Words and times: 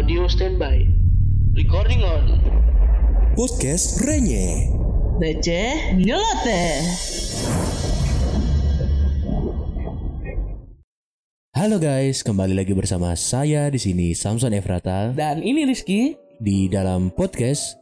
Audio 0.00 0.24
standby. 0.32 0.88
Recording 1.52 2.00
on. 2.00 2.40
Podcast 3.36 4.00
Renye. 4.00 4.72
Receh 5.20 5.92
nyeloteh. 6.00 6.80
Halo 11.52 11.76
guys, 11.76 12.24
kembali 12.24 12.56
lagi 12.56 12.72
bersama 12.72 13.12
saya 13.12 13.68
di 13.68 13.76
sini 13.76 14.16
Samson 14.16 14.56
Efrata 14.56 15.12
Dan 15.12 15.44
ini 15.44 15.68
Rizky 15.68 16.16
di 16.40 16.72
dalam 16.72 17.12
podcast 17.12 17.76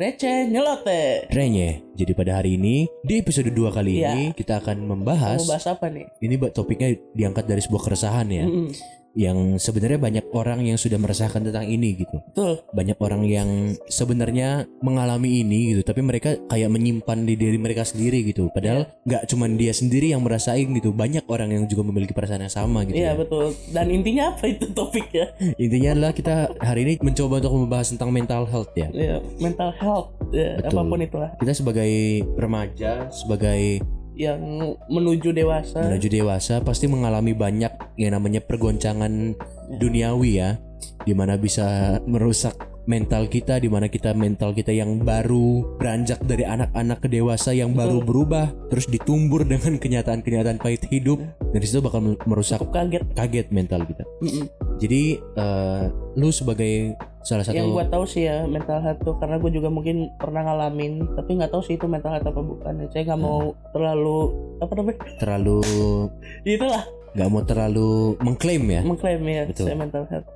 Receh 0.00 0.48
nyeloteh. 0.48 1.28
Renye. 1.28 1.87
Jadi 1.98 2.14
pada 2.14 2.38
hari 2.38 2.54
ini 2.54 2.86
di 3.02 3.18
episode 3.18 3.50
2 3.50 3.74
kali 3.74 3.98
Iya. 3.98 4.14
ini 4.14 4.24
kita 4.30 4.62
akan 4.62 4.86
Mau 4.86 4.94
membahas 4.94 5.42
bahas 5.42 5.66
apa 5.66 5.90
nih? 5.90 6.06
ini 6.22 6.38
topiknya 6.48 6.94
diangkat 7.10 7.44
dari 7.44 7.58
sebuah 7.58 7.82
keresahan 7.82 8.30
ya 8.30 8.46
Mm-mm. 8.46 8.70
yang 9.18 9.58
sebenarnya 9.58 9.98
banyak 9.98 10.30
orang 10.30 10.62
yang 10.62 10.78
sudah 10.78 10.94
merasakan 10.94 11.42
tentang 11.42 11.66
ini 11.66 11.98
gitu. 11.98 12.22
Betul. 12.30 12.62
Banyak 12.70 13.02
orang 13.02 13.26
yang 13.26 13.48
sebenarnya 13.90 14.70
mengalami 14.78 15.42
ini 15.42 15.74
gitu, 15.74 15.82
tapi 15.82 16.06
mereka 16.06 16.38
kayak 16.46 16.70
menyimpan 16.70 17.26
di 17.26 17.34
diri 17.34 17.58
mereka 17.58 17.82
sendiri 17.82 18.22
gitu. 18.22 18.46
Padahal 18.54 18.86
nggak 19.02 19.26
cuman 19.26 19.58
dia 19.58 19.74
sendiri 19.74 20.14
yang 20.14 20.22
merasain 20.22 20.70
gitu, 20.70 20.94
banyak 20.94 21.26
orang 21.26 21.50
yang 21.50 21.66
juga 21.66 21.82
memiliki 21.82 22.14
perasaan 22.14 22.46
yang 22.46 22.52
sama 22.52 22.86
gitu. 22.86 22.94
Iya 22.94 23.10
ya. 23.10 23.18
betul. 23.18 23.58
Dan 23.74 23.90
intinya 23.90 24.30
apa 24.30 24.44
itu 24.46 24.70
topiknya? 24.70 25.34
Intinya 25.58 25.98
adalah 25.98 26.12
kita 26.14 26.34
hari 26.62 26.80
ini 26.86 26.92
mencoba 27.02 27.42
untuk 27.42 27.58
membahas 27.58 27.90
tentang 27.90 28.14
mental 28.14 28.46
health 28.46 28.70
ya. 28.78 28.86
Ya, 28.94 29.18
mental 29.42 29.74
health. 29.74 30.14
Ya, 30.28 30.60
Betul. 30.60 30.76
apa 30.76 30.80
pun 30.84 31.00
itulah 31.00 31.30
Kita 31.40 31.52
sebagai 31.56 31.92
remaja, 32.36 33.08
sebagai 33.08 33.80
yang 34.18 34.42
menuju 34.90 35.30
dewasa. 35.30 35.78
menuju 35.78 36.10
dewasa 36.10 36.58
pasti 36.60 36.90
mengalami 36.90 37.32
banyak 37.38 37.70
yang 37.94 38.18
namanya 38.18 38.42
pergoncangan 38.42 39.38
duniawi 39.78 40.42
ya, 40.42 40.58
di 41.06 41.14
mana 41.14 41.38
bisa 41.38 41.98
merusak 42.02 42.58
mental 42.88 43.28
kita, 43.28 43.60
di 43.60 43.68
mana 43.68 43.86
kita 43.86 44.16
mental 44.16 44.56
kita 44.56 44.72
yang 44.72 45.04
baru 45.04 45.76
beranjak 45.76 46.24
dari 46.24 46.42
anak-anak 46.48 47.04
ke 47.04 47.08
dewasa 47.12 47.52
yang 47.52 47.76
baru 47.76 48.00
berubah, 48.00 48.48
terus 48.72 48.88
ditumbur 48.88 49.44
dengan 49.44 49.76
kenyataan-kenyataan 49.76 50.56
pahit 50.56 50.88
hidup, 50.88 51.20
dan 51.52 51.58
di 51.60 51.68
situ 51.68 51.84
bakal 51.84 52.16
merusak 52.24 52.58
Cukup 52.64 52.74
kaget. 52.74 53.04
kaget 53.12 53.46
mental 53.52 53.84
kita. 53.84 54.02
Mm-mm. 54.24 54.44
Jadi 54.80 55.20
eh, 55.20 55.84
lu 56.16 56.32
sebagai 56.32 56.96
salah 57.28 57.44
satu 57.44 57.52
Yang 57.54 57.68
gue 57.70 57.84
tahu 57.86 58.04
sih 58.04 58.22
ya 58.24 58.48
mental 58.48 58.80
health 58.80 59.04
tuh 59.04 59.14
karena 59.16 59.36
gue 59.36 59.50
juga 59.52 59.68
mungkin 59.68 60.08
pernah 60.16 60.40
ngalamin 60.42 61.04
tapi 61.12 61.36
nggak 61.36 61.52
tahu 61.52 61.60
sih 61.60 61.76
itu 61.76 61.84
mental 61.84 62.10
health 62.10 62.24
apa 62.26 62.40
bukan. 62.40 62.88
Saya 62.88 63.02
nggak 63.04 63.20
mau 63.20 63.38
terlalu 63.70 64.18
apa 64.58 64.72
namanya? 64.72 64.98
terlalu 65.18 65.58
Itulah 66.48 66.84
nggak 67.08 67.28
mau 67.28 67.42
terlalu 67.42 67.88
mengklaim 68.18 68.64
ya. 68.64 68.80
mengklaim 68.80 69.22
ya 69.22 69.42
Betul. 69.44 69.64
saya 69.64 69.76
mental 69.76 70.04
health 70.06 70.28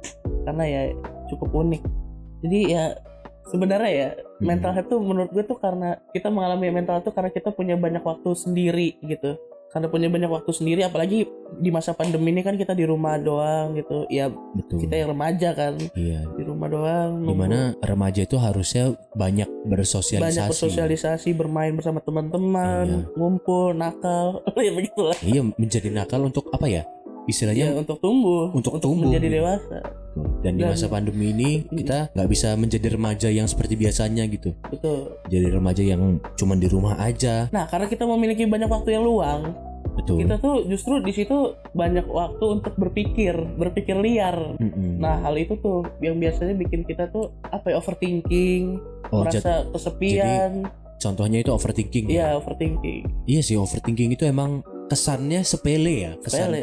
karena 0.42 0.64
ya 0.64 0.82
cukup 1.28 1.48
unik 1.54 1.82
jadi 2.42 2.58
ya 2.66 2.84
sebenarnya 3.46 3.92
ya 3.92 4.08
Hmm. 4.42 4.50
mental 4.50 4.74
health 4.74 4.90
tuh 4.90 4.98
menurut 4.98 5.30
gue 5.30 5.44
tuh 5.44 5.54
karena 5.54 5.94
kita 6.10 6.26
mengalami 6.26 6.74
mental 6.74 6.98
health 6.98 7.06
tuh 7.06 7.14
karena 7.14 7.30
kita 7.30 7.54
punya 7.54 7.78
banyak 7.78 8.02
waktu 8.02 8.34
sendiri 8.34 8.98
gitu 9.00 9.38
karena 9.72 9.88
punya 9.88 10.06
banyak 10.06 10.28
waktu 10.28 10.50
sendiri 10.50 10.80
apalagi 10.82 11.24
di 11.54 11.68
masa 11.68 11.92
pandemi 11.92 12.28
ini 12.28 12.40
kan 12.40 12.54
kita 12.54 12.72
di 12.72 12.84
rumah 12.84 13.16
doang 13.16 13.72
gitu 13.72 14.04
ya 14.06 14.28
Betul. 14.28 14.78
kita 14.78 14.94
yang 14.94 15.08
remaja 15.10 15.48
kan 15.50 15.80
Iya. 15.92 16.28
di 16.30 16.42
rumah 16.42 16.68
doang 16.68 17.10
nunggu- 17.18 17.26
Di 17.26 17.34
mana 17.34 17.58
remaja 17.78 18.20
itu 18.20 18.36
harusnya 18.36 18.84
banyak 19.10 19.48
bersosialisasi. 19.64 20.20
banyak 20.22 20.44
bersosialisasi 20.46 21.28
bermain 21.32 21.72
bersama 21.72 21.98
teman-teman 21.98 22.84
Iya. 22.86 23.00
ngumpul 23.14 23.72
nakal 23.72 24.44
ya 24.60 24.70
begitulah 24.70 25.16
Iya 25.18 25.40
menjadi 25.50 25.88
nakal 25.88 26.20
untuk 26.22 26.48
apa 26.48 26.68
ya? 26.68 26.84
Ya 27.22 27.28
Istilahnya 27.28 27.66
untuk 27.76 27.98
tumbuh 27.98 28.50
untuk 28.50 28.76
tumbuh, 28.78 29.06
menjadi 29.06 29.26
gitu. 29.26 29.36
dewasa 29.38 29.78
dan 30.42 30.52
di 30.52 30.60
dan- 30.60 30.70
masa 30.70 30.86
pandemi 30.86 31.30
ini 31.30 31.50
kita 31.78 32.10
nggak 32.10 32.28
bisa 32.28 32.52
menjadi 32.54 32.88
remaja 32.90 33.28
yang 33.28 33.46
seperti 33.46 33.74
biasanya 33.76 34.26
gitu. 34.26 34.52
betul 34.66 35.16
Jadi 35.26 35.46
remaja 35.48 35.82
yang 35.82 36.02
cuman 36.34 36.58
di 36.58 36.66
rumah 36.66 36.98
aja. 36.98 37.46
nah 37.48 37.64
karena 37.64 37.86
kita 37.86 38.04
memiliki 38.04 38.44
banyak 38.44 38.66
waktu 38.66 38.92
yang 38.92 39.02
luang 39.02 39.54
Betul. 39.92 40.24
kita 40.24 40.40
tuh 40.40 40.64
justru 40.64 40.98
di 40.98 41.12
situ 41.12 41.36
banyak 41.70 42.06
waktu 42.06 42.44
untuk 42.50 42.72
berpikir 42.74 43.36
berpikir 43.54 43.92
liar 43.94 44.56
Mm-mm. 44.56 44.96
nah 44.96 45.20
hal 45.20 45.36
itu 45.36 45.52
tuh 45.58 45.84
yang 46.00 46.16
biasanya 46.16 46.56
bikin 46.56 46.80
kita 46.82 47.06
tuh 47.06 47.28
apa 47.44 47.68
ya 47.68 47.76
overthinking 47.76 48.80
oh, 49.10 49.20
merasa 49.20 49.68
kesepian 49.68 50.64
contohnya 50.96 51.38
itu 51.38 51.50
overthinking. 51.50 52.08
ya? 52.08 52.14
iya 52.14 52.28
overthinking 52.34 53.04
Iya 53.26 53.40
sih 53.42 53.54
overthinking 53.54 54.10
itu 54.10 54.24
emang 54.24 54.62
kesannya 54.86 55.40
sepele 55.42 55.94
ya. 56.00 56.12
Kesan, 56.18 56.52
Sepele. 56.52 56.60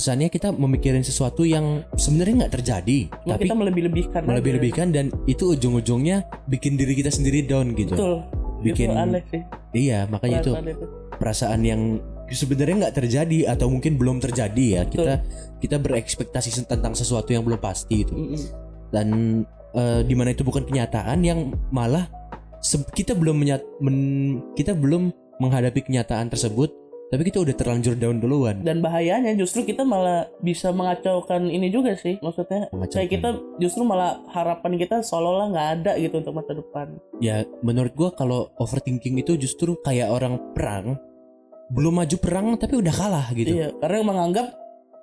Kesannya 0.00 0.32
kita 0.32 0.48
memikirin 0.56 1.04
sesuatu 1.04 1.44
yang 1.44 1.84
sebenarnya 1.92 2.48
nggak 2.48 2.54
terjadi, 2.56 2.98
tapi 3.28 3.52
kita 3.52 3.52
melebih-lebihkan 3.52 4.20
melebih-lebihkan 4.24 4.88
dan 4.96 5.12
itu 5.28 5.52
ujung-ujungnya 5.52 6.24
bikin 6.48 6.80
diri 6.80 6.96
kita 6.96 7.12
sendiri 7.12 7.44
down 7.44 7.76
gitu. 7.76 7.92
betul 7.92 8.24
Bikin 8.64 8.88
itu 8.88 8.96
aneh 8.96 9.22
sih 9.28 9.42
iya 9.76 10.08
makanya 10.08 10.40
itu 10.40 10.52
perasaan 10.52 10.68
itu. 10.72 10.84
perasaan 11.20 11.60
yang 11.64 11.80
sebenarnya 12.32 12.76
nggak 12.88 12.96
terjadi 12.96 13.38
atau 13.52 13.66
mungkin 13.68 14.00
belum 14.00 14.24
terjadi 14.24 14.64
ya 14.80 14.82
kita 14.88 15.20
kita 15.60 15.76
berekspektasi 15.76 16.64
tentang 16.64 16.96
sesuatu 16.96 17.34
yang 17.36 17.44
belum 17.44 17.60
pasti 17.60 18.06
itu 18.08 18.14
Mm-mm. 18.16 18.40
dan 18.94 19.06
eh, 19.76 20.00
di 20.06 20.14
mana 20.16 20.32
itu 20.32 20.46
bukan 20.46 20.64
kenyataan 20.64 21.20
yang 21.26 21.52
malah 21.68 22.08
kita 22.96 23.16
belum 23.16 23.36
menyat 23.40 23.62
men- 23.80 24.40
kita 24.56 24.76
belum 24.76 25.12
menghadapi 25.40 25.80
kenyataan 25.88 26.28
tersebut 26.28 26.70
tapi 27.10 27.26
kita 27.26 27.42
udah 27.42 27.52
terlanjur 27.52 27.98
down 27.98 28.22
duluan. 28.22 28.62
Dan 28.62 28.78
bahayanya 28.78 29.34
justru 29.34 29.66
kita 29.66 29.82
malah 29.82 30.30
bisa 30.38 30.70
mengacaukan 30.70 31.42
ini 31.44 31.66
juga 31.68 31.98
sih. 31.98 32.22
Maksudnya 32.22 32.70
kayak 32.70 33.10
kita 33.10 33.28
justru 33.58 33.82
malah 33.82 34.22
harapan 34.30 34.78
kita 34.78 35.02
seolah-olah 35.02 35.50
nggak 35.50 35.68
ada 35.82 35.92
gitu 35.98 36.22
untuk 36.22 36.38
masa 36.38 36.54
depan. 36.54 36.86
Ya 37.18 37.42
menurut 37.60 37.92
gua 37.92 38.14
kalau 38.14 38.54
overthinking 38.56 39.18
itu 39.18 39.34
justru 39.34 39.74
kayak 39.82 40.06
orang 40.06 40.38
perang 40.54 41.02
belum 41.70 41.98
maju 41.98 42.16
perang 42.18 42.46
tapi 42.54 42.78
udah 42.78 42.94
kalah 42.94 43.26
gitu. 43.34 43.58
Iya 43.58 43.74
karena 43.78 44.06
menganggap 44.06 44.46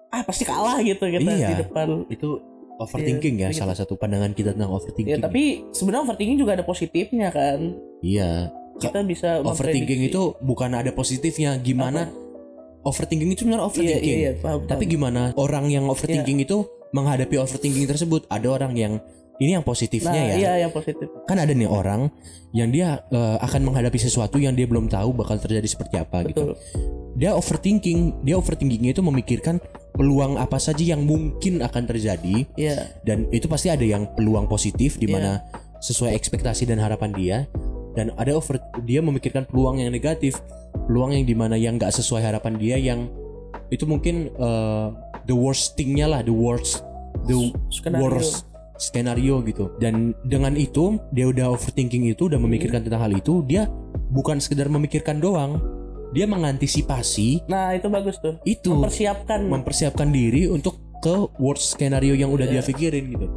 ah 0.07 0.23
pasti 0.23 0.47
kalah 0.47 0.79
gitu 0.79 1.03
kita 1.03 1.27
Iya. 1.27 1.47
di 1.51 1.55
depan. 1.67 2.07
itu 2.07 2.39
overthinking 2.79 3.35
Iya, 3.35 3.43
ya 3.43 3.47
begitu. 3.51 3.61
salah 3.63 3.75
satu 3.75 3.99
pandangan 3.99 4.31
kita 4.31 4.55
tentang 4.55 4.71
overthinking. 4.71 5.11
Ya 5.11 5.19
tapi 5.19 5.67
sebenarnya 5.75 6.07
overthinking 6.07 6.39
juga 6.39 6.55
ada 6.55 6.63
positifnya 6.63 7.35
kan. 7.35 7.75
iya 7.99 8.47
Kita 8.77 9.01
bisa 9.03 9.41
overthinking 9.41 10.01
itu 10.07 10.37
bukan 10.41 10.71
ada 10.77 10.93
positifnya 10.93 11.57
gimana 11.57 12.09
overthinking 12.87 13.29
itu 13.35 13.43
sebenarnya 13.43 13.63
iya 13.63 13.67
overthinking 13.67 14.17
iya, 14.17 14.31
iya 14.31 14.31
paham, 14.39 14.59
tapi 14.63 14.83
paham. 14.87 14.93
gimana 14.95 15.21
orang 15.35 15.65
yang 15.67 15.85
overthinking 15.91 16.39
itu 16.39 16.63
menghadapi 16.95 17.35
overthinking 17.35 17.83
tersebut 17.83 18.23
ada 18.31 18.47
orang 18.47 18.71
yang 18.79 18.93
ini 19.37 19.53
yang 19.53 19.61
nah, 19.61 19.69
positifnya 19.69 20.21
ya 20.33 20.35
iya 20.39 20.51
yang 20.65 20.71
positif. 20.73 21.05
kan 21.29 21.37
ada 21.37 21.53
nih 21.53 21.69
orang 21.69 22.09
yang 22.55 22.73
dia 22.73 23.05
eh, 23.11 23.37
akan 23.43 23.69
menghadapi 23.69 23.99
sesuatu 24.01 24.41
yang 24.41 24.57
dia 24.57 24.65
belum 24.65 24.89
tahu 24.89 25.13
bakal 25.13 25.37
terjadi 25.37 25.67
seperti 25.67 25.95
apa 26.01 26.25
gitu 26.25 26.55
Betul. 26.55 26.57
dia 27.19 27.35
overthinking 27.37 28.25
dia 28.25 28.35
overthinkingnya 28.39 28.97
itu 28.97 29.03
memikirkan 29.05 29.61
peluang 29.93 30.37
apa 30.41 30.57
saja 30.57 30.81
yang 30.81 31.05
mungkin 31.05 31.61
akan 31.61 31.83
terjadi 31.89 32.45
Iya. 32.57 32.97
dan 33.05 33.25
itu 33.33 33.45
pasti 33.49 33.69
ada 33.69 33.85
yang 33.85 34.09
peluang 34.13 34.45
positif 34.49 34.97
di 34.97 35.09
Iya. 35.09 35.13
mana 35.13 35.31
sesuai 35.81 36.17
ekspektasi 36.17 36.65
dan 36.65 36.81
harapan 36.81 37.11
dia 37.13 37.37
dan 37.97 38.13
ada 38.15 38.37
over 38.37 38.55
dia 38.85 39.01
memikirkan 39.01 39.49
peluang 39.49 39.81
yang 39.81 39.89
negatif 39.89 40.37
peluang 40.85 41.17
yang 41.17 41.25
di 41.25 41.33
mana 41.33 41.57
yang 41.57 41.75
nggak 41.75 41.89
sesuai 41.89 42.21
harapan 42.21 42.53
dia 42.55 42.77
yang 42.77 43.09
itu 43.67 43.83
mungkin 43.83 44.29
uh, 44.37 44.93
the 45.25 45.33
worst 45.33 45.73
thingnya 45.73 46.05
lah 46.05 46.21
the 46.21 46.31
worst 46.31 46.85
the 47.25 47.35
Skenario. 47.67 48.05
worst 48.05 48.45
skenario 48.77 49.41
gitu 49.41 49.73
dan 49.81 50.13
dengan 50.21 50.53
itu 50.53 51.01
dia 51.09 51.25
udah 51.25 51.49
overthinking 51.49 52.05
itu 52.07 52.29
udah 52.29 52.37
memikirkan 52.37 52.85
tentang 52.85 53.01
hal 53.01 53.11
itu 53.11 53.41
dia 53.43 53.65
bukan 54.13 54.37
sekedar 54.37 54.69
memikirkan 54.69 55.17
doang 55.17 55.57
dia 56.13 56.23
mengantisipasi 56.23 57.43
Nah 57.49 57.73
itu 57.73 57.89
bagus 57.89 58.21
tuh. 58.21 58.37
itu 58.45 58.69
Mempersiapkan. 58.71 59.43
mempersiapkan 59.43 60.07
diri 60.07 60.45
untuk 60.45 60.77
ke 60.97 61.13
worst 61.37 61.73
skenario 61.73 62.13
yang 62.13 62.29
udah 62.29 62.45
dia 62.45 62.61
Iya. 62.61 62.69
pikirin 62.69 63.05
gitu 63.11 63.27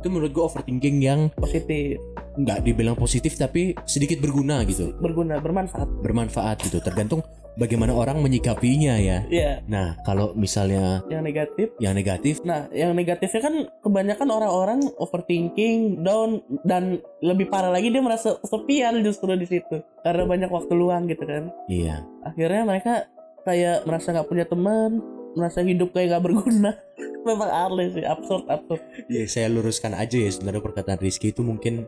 itu 0.00 0.08
menurut 0.08 0.32
gue 0.32 0.40
overthinking 0.42 0.96
yang 0.98 1.28
positif, 1.32 2.00
nggak 2.34 2.64
dibilang 2.64 2.96
positif 2.96 3.36
tapi 3.36 3.76
sedikit 3.84 4.18
berguna 4.18 4.64
gitu 4.64 4.96
berguna, 4.96 5.36
bermanfaat. 5.36 6.00
bermanfaat 6.00 6.56
gitu 6.64 6.80
tergantung 6.80 7.20
bagaimana 7.52 7.92
orang 7.92 8.18
menyikapinya 8.18 8.96
ya 8.96 9.26
Iya. 9.28 9.60
nah 9.66 9.98
kalau 10.00 10.32
misalnya 10.32 11.04
Yang 11.06 11.22
negatif. 11.22 11.66
yang 11.76 11.92
negatif 11.92 12.34
Nah, 12.40 12.70
yang 12.70 12.94
negatifnya 12.94 13.40
kan 13.42 13.54
kebanyakan 13.80 14.28
orang-orang 14.30 14.80
overthinking, 14.96 16.00
down 16.00 16.40
dan 16.64 16.98
lebih 17.20 17.46
parah 17.46 17.68
lagi 17.68 17.92
dia 17.92 18.00
merasa 18.00 18.40
kesepian 18.40 19.02
justru 19.02 19.34
di 19.34 19.44
situ 19.44 19.76
karena 20.00 20.24
banyak 20.24 20.48
waktu 20.48 20.72
luang 20.72 21.04
gitu 21.06 21.22
kan. 21.22 21.52
iya 21.66 22.08
akhirnya 22.22 22.64
mereka 22.64 23.04
kayak 23.42 23.84
merasa 23.84 24.12
nggak 24.12 24.28
punya 24.28 24.44
teman 24.44 25.02
merasa 25.34 25.60
hidup 25.62 25.94
kayak 25.94 26.16
nggak 26.16 26.24
berguna. 26.24 26.72
Memang 27.28 27.50
aneh 27.52 27.92
sih 27.92 28.04
absurd 28.04 28.48
absurd. 28.48 28.80
Ya 29.12 29.28
saya 29.28 29.52
luruskan 29.52 29.92
aja 29.92 30.16
ya 30.16 30.30
sebenarnya 30.32 30.62
perkataan 30.64 30.98
Rizky 30.98 31.36
itu 31.36 31.44
mungkin 31.44 31.84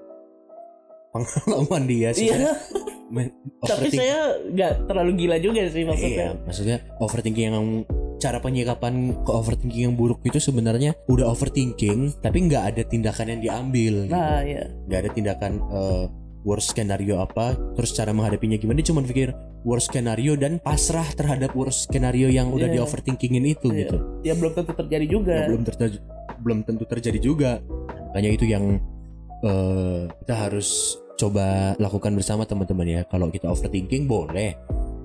pengalaman 1.13 1.85
dia 1.89 2.13
sih. 2.13 2.29
Iya. 2.29 2.53
Tapi 3.69 3.93
saya 3.93 4.41
nggak 4.49 4.89
terlalu 4.89 5.11
gila 5.25 5.37
juga 5.37 5.69
sih 5.69 5.85
iya 5.85 5.89
maksudnya. 5.93 6.29
maksudnya 6.49 6.79
overthinking 6.97 7.45
yang 7.53 7.69
cara 8.17 8.39
penyikapan 8.41 9.13
ke 9.21 9.31
overthinking 9.35 9.93
yang 9.93 9.97
buruk 9.99 10.25
itu 10.25 10.41
sebenarnya 10.41 10.97
udah 11.13 11.29
overthinking 11.29 12.17
tapi 12.25 12.49
nggak 12.49 12.73
ada 12.73 12.83
tindakan 12.87 13.37
yang 13.37 13.41
diambil 13.43 14.07
gitu. 14.09 14.15
nah 14.15 14.41
ya 14.41 14.65
nggak 14.89 14.99
ada 15.05 15.11
tindakan 15.11 15.53
eh, 15.59 16.05
worst 16.43 16.75
skenario 16.75 17.23
apa 17.23 17.55
terus 17.79 17.95
cara 17.95 18.11
menghadapinya 18.11 18.59
gimana. 18.59 18.83
Dia 18.83 18.91
cuma 18.91 19.03
pikir 19.03 19.31
worst 19.63 19.91
skenario 19.91 20.35
dan 20.35 20.59
pasrah 20.59 21.07
terhadap 21.15 21.55
worst 21.55 21.87
skenario 21.87 22.27
yang 22.29 22.51
udah 22.51 22.67
Iya. 22.67 22.75
di 22.75 22.79
overthinkingin 22.83 23.45
itu 23.47 23.71
Iya. 23.71 23.79
gitu. 23.87 23.97
Ya 24.27 24.35
belum 24.35 24.53
tentu 24.55 24.73
terjadi 24.75 25.07
juga. 25.07 25.35
Ya, 25.35 25.47
belum 25.49 25.63
terjadi 25.65 25.97
belum 26.43 26.59
tentu 26.67 26.85
terjadi 26.87 27.19
juga. 27.23 27.51
Makanya 28.11 28.31
itu 28.35 28.45
yang 28.47 28.83
eh, 29.43 30.07
kita 30.23 30.35
harus 30.39 30.99
coba 31.19 31.75
lakukan 31.79 32.15
bersama 32.15 32.47
teman-teman 32.47 32.87
ya. 32.87 33.01
Kalau 33.07 33.31
kita 33.31 33.51
overthinking 33.51 34.07
boleh. 34.07 34.55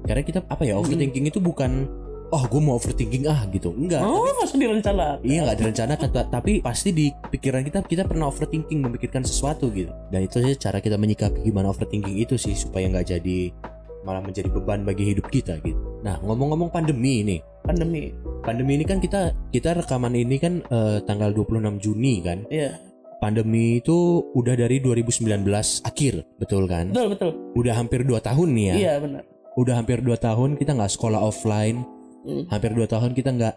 Karena 0.06 0.22
kita 0.22 0.40
apa 0.46 0.62
ya 0.64 0.78
overthinking 0.78 1.26
itu 1.28 1.42
bukan 1.42 1.90
oh 2.32 2.44
gue 2.44 2.62
mau 2.62 2.76
overthinking 2.76 3.26
ah 3.30 3.48
gitu. 3.52 3.72
Enggak 3.72 4.04
oh 4.04 4.28
masuk 4.44 4.60
direncanakan? 4.60 5.18
Iya 5.24 5.40
nggak 5.48 5.58
direncanakan 5.64 6.08
ta- 6.12 6.30
tapi 6.30 6.60
pasti 6.60 6.90
di 6.92 7.06
pikiran 7.12 7.64
kita 7.64 7.84
kita 7.88 8.04
pernah 8.04 8.28
overthinking 8.28 8.84
memikirkan 8.84 9.24
sesuatu 9.24 9.72
gitu. 9.72 9.92
Dan 10.12 10.28
itu 10.28 10.44
sih 10.44 10.56
cara 10.60 10.84
kita 10.84 11.00
menyikapi 11.00 11.44
gimana 11.44 11.72
overthinking 11.72 12.20
itu 12.20 12.36
sih 12.36 12.56
supaya 12.56 12.92
nggak 12.92 13.18
jadi 13.18 13.52
malah 14.04 14.24
menjadi 14.24 14.48
beban 14.48 14.88
bagi 14.88 15.16
hidup 15.16 15.28
kita 15.28 15.60
gitu. 15.64 15.80
Nah 16.04 16.20
ngomong-ngomong 16.24 16.72
pandemi 16.72 17.24
ini. 17.24 17.38
Pandemi. 17.68 18.16
Pandemi 18.44 18.80
ini 18.80 18.86
kan 18.88 19.04
kita 19.04 19.36
kita 19.52 19.76
rekaman 19.84 20.16
ini 20.16 20.40
kan 20.40 20.64
eh, 20.64 21.04
tanggal 21.04 21.36
26 21.36 21.84
Juni 21.84 22.24
kan? 22.24 22.48
Iya. 22.48 22.80
Pandemi 23.18 23.82
itu 23.82 24.22
udah 24.38 24.54
dari 24.54 24.78
2019 24.80 25.44
akhir 25.84 26.14
betul 26.38 26.70
kan? 26.70 26.94
Betul 26.94 27.08
betul. 27.18 27.32
Udah 27.58 27.74
hampir 27.76 28.06
2 28.06 28.16
tahun 28.22 28.50
nih 28.56 28.66
ya? 28.72 28.76
Iya 28.78 28.94
benar. 29.04 29.24
Udah 29.58 29.74
hampir 29.82 30.00
2 30.06 30.14
tahun 30.22 30.50
kita 30.56 30.78
nggak 30.78 30.94
sekolah 30.96 31.20
offline 31.20 31.97
Mm. 32.28 32.44
hampir 32.52 32.72
2 32.76 32.84
tahun 32.92 33.12
kita 33.16 33.30
nggak 33.32 33.56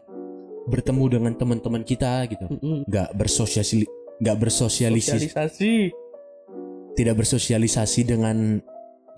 bertemu 0.71 1.05
dengan 1.11 1.33
teman-teman 1.35 1.83
kita 1.83 2.31
gitu. 2.31 2.47
Nggak 2.87 3.19
bersosialisasi 3.19 3.99
nggak 4.21 4.37
bersosialisasi 4.37 5.27
sosialisasi. 5.33 5.73
tidak 6.93 7.15
bersosialisasi 7.25 8.01
dengan 8.05 8.61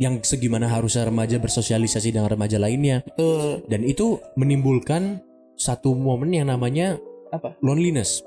yang 0.01 0.23
segimana 0.23 0.71
harusnya 0.71 1.05
remaja 1.05 1.37
bersosialisasi 1.43 2.15
dengan 2.15 2.31
remaja 2.31 2.57
lainnya. 2.57 3.05
Betul. 3.05 3.67
Dan 3.69 3.85
itu 3.85 4.23
menimbulkan 4.39 5.21
satu 5.59 5.93
momen 5.93 6.33
yang 6.33 6.49
namanya 6.49 6.97
apa? 7.35 7.59
loneliness. 7.61 8.25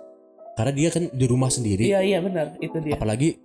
Karena 0.56 0.71
dia 0.71 0.89
kan 0.94 1.12
di 1.12 1.25
rumah 1.28 1.51
sendiri. 1.51 1.83
Iya 1.88 2.00
iya 2.04 2.19
benar. 2.24 2.56
Itu 2.63 2.80
dia. 2.80 2.95
Apalagi 2.95 3.39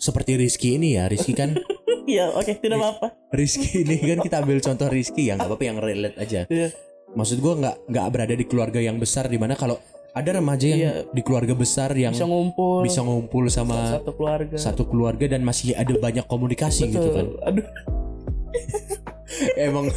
seperti 0.00 0.36
Rizky 0.40 0.76
ini 0.80 0.96
ya 0.96 1.08
Rizky 1.10 1.34
kan? 1.34 1.56
Iya 2.04 2.36
oke 2.36 2.60
tidak 2.60 2.76
apa-apa. 2.76 3.16
Rizky 3.32 3.80
ini 3.80 3.96
kan 3.96 4.20
kita 4.20 4.44
ambil 4.44 4.60
contoh 4.60 4.92
Rizky 4.92 5.32
yang 5.32 5.40
nggak 5.40 5.48
apa-apa 5.48 5.64
yang 5.64 5.80
relate 5.80 6.16
aja. 6.20 6.44
Iya. 6.52 6.68
Maksud 7.14 7.38
gua 7.38 7.54
nggak 7.56 7.76
nggak 7.88 8.06
berada 8.10 8.34
di 8.34 8.44
keluarga 8.44 8.78
yang 8.78 8.98
besar 8.98 9.26
di 9.26 9.38
mana 9.38 9.54
kalau 9.54 9.78
ada 10.14 10.30
remaja 10.30 10.66
yang 10.70 10.78
Iya. 10.78 10.92
di 11.10 11.22
keluarga 11.26 11.54
besar 11.58 11.90
yang 11.98 12.14
bisa 12.14 12.22
ngumpul. 12.22 12.86
bisa 12.86 13.02
ngumpul 13.02 13.50
sama 13.50 13.98
satu 13.98 14.14
keluarga. 14.14 14.54
satu 14.54 14.82
keluarga 14.86 15.26
dan 15.26 15.42
masih 15.42 15.74
ada 15.74 15.90
banyak 15.98 16.22
komunikasi 16.26 16.86
gitu 16.86 17.08
kan. 17.10 17.26
Betul 17.26 17.42
aduh. 17.42 17.66
Emang 19.58 19.90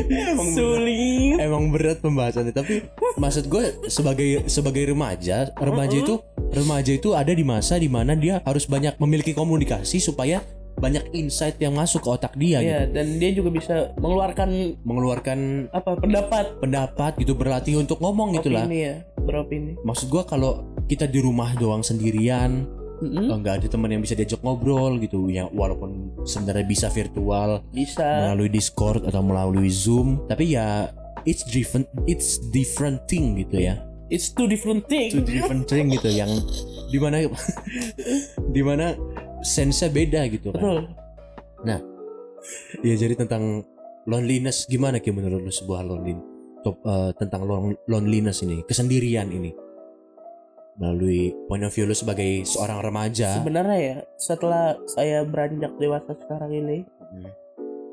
emang 0.00 0.48
sulit. 0.54 1.36
Emang 1.36 1.64
berat 1.68 2.00
pembahasannya. 2.00 2.54
Tapi 2.54 2.80
maksud 3.20 3.44
gue 3.46 3.64
sebagai 3.92 4.48
sebagai 4.48 4.88
remaja 4.88 5.52
remaja 5.58 5.96
itu 6.00 6.16
remaja 6.48 6.92
itu 6.94 7.12
ada 7.12 7.28
di 7.28 7.44
masa 7.44 7.76
di 7.76 7.92
mana 7.92 8.16
dia 8.16 8.40
harus 8.42 8.64
banyak 8.64 8.96
memiliki 8.96 9.36
komunikasi 9.36 10.00
supaya 10.00 10.40
banyak 10.78 11.04
insight 11.14 11.56
yang 11.62 11.74
masuk 11.74 12.02
ke 12.04 12.08
otak 12.10 12.32
dia 12.34 12.58
gitu. 12.60 12.68
Iya, 12.68 12.80
dan 12.90 13.06
dia 13.22 13.30
juga 13.30 13.50
bisa 13.54 13.74
mengeluarkan 13.96 14.80
mengeluarkan 14.82 15.38
apa 15.70 15.90
pendapat. 15.98 16.44
pendapat 16.58 17.12
gitu 17.22 17.32
berlatih 17.38 17.78
untuk 17.78 18.02
ngomong 18.02 18.36
gitu 18.38 18.50
lah. 18.50 18.66
Opini 18.66 18.80
ya 18.82 18.94
beropini. 19.24 19.72
Maksud 19.80 20.06
gue 20.12 20.22
kalau 20.28 20.62
kita 20.86 21.08
di 21.08 21.18
rumah 21.24 21.56
doang 21.56 21.80
sendirian 21.80 22.68
Mm-mm. 23.00 23.26
eh, 23.26 23.36
nggak 23.40 23.54
ada 23.64 23.66
teman 23.66 23.90
yang 23.90 24.02
bisa 24.04 24.14
diajak 24.14 24.38
ngobrol 24.44 25.00
gitu 25.02 25.26
ya 25.32 25.50
walaupun 25.50 26.14
sebenarnya 26.22 26.66
bisa 26.68 26.86
virtual 26.92 27.64
bisa. 27.74 28.04
melalui 28.22 28.52
Discord 28.52 29.02
atau 29.08 29.20
melalui 29.24 29.66
Zoom 29.72 30.22
tapi 30.30 30.54
ya 30.54 30.92
it's 31.26 31.42
different 31.48 31.88
it's 32.06 32.38
different 32.52 33.02
thing 33.10 33.34
gitu 33.40 33.64
ya. 33.64 33.80
It's 34.12 34.30
two 34.30 34.46
different 34.46 34.84
things 34.86 35.16
two 35.16 35.24
different 35.24 35.64
thing 35.66 35.88
gitu 35.90 36.12
yang 36.12 36.28
di 36.92 36.98
mana 37.00 37.24
di 38.52 38.62
mana 38.62 38.94
sense-nya 39.44 39.92
beda 39.92 40.20
gitu 40.32 40.50
kan. 40.50 40.62
Betul. 40.64 40.80
Ya 42.84 42.94
jadi 42.96 43.16
tentang 43.16 43.64
loneliness 44.04 44.68
gimana 44.68 45.00
ki 45.00 45.08
menurut 45.12 45.40
lu 45.40 45.52
sebuah 45.52 45.80
lonely 45.80 46.12
top, 46.60 46.76
eh, 46.84 47.12
tentang 47.16 47.48
lon- 47.48 47.80
loneliness 47.88 48.44
ini 48.44 48.60
kesendirian 48.64 49.32
ini? 49.32 49.52
Melalui 50.74 51.32
point 51.46 51.62
of 51.62 51.72
view 51.72 51.86
lu 51.86 51.94
sebagai 51.94 52.42
seorang 52.44 52.82
remaja. 52.82 53.38
Sebenarnya 53.38 53.78
ya 53.78 53.96
setelah 54.18 54.76
saya 54.90 55.22
beranjak 55.24 55.72
dewasa 55.78 56.12
sekarang 56.18 56.52
ini 56.52 56.78
Hmm. 57.14 57.30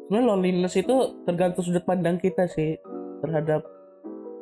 sebenarnya 0.10 0.28
loneliness 0.34 0.76
itu 0.76 0.96
tergantung 1.24 1.64
sudut 1.64 1.86
pandang 1.86 2.18
kita 2.18 2.50
sih 2.50 2.76
terhadap 3.22 3.62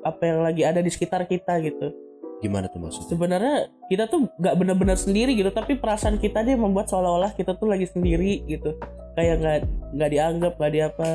apa 0.01 0.23
yang 0.23 0.39
lagi 0.39 0.63
ada 0.63 0.79
di 0.79 0.87
sekitar 0.87 1.27
kita 1.27 1.59
gitu 1.59 1.91
gimana 2.39 2.71
tuh 2.71 2.79
maksudnya? 2.79 3.09
Sebenarnya 3.11 3.55
kita 3.91 4.07
tuh 4.07 4.31
nggak 4.39 4.55
benar-benar 4.55 4.97
sendiri 4.99 5.35
gitu 5.35 5.51
tapi 5.51 5.75
perasaan 5.75 6.17
kita 6.17 6.43
dia 6.43 6.55
membuat 6.55 6.87
seolah-olah 6.87 7.35
kita 7.35 7.55
tuh 7.55 7.67
lagi 7.67 7.87
sendiri 7.87 8.43
gitu. 8.47 8.75
Kayak 9.15 9.35
nggak 9.43 9.57
nggak 9.95 10.09
dianggap 10.11 10.53
nggak 10.55 10.71
di 10.71 10.79
apa 10.81 11.09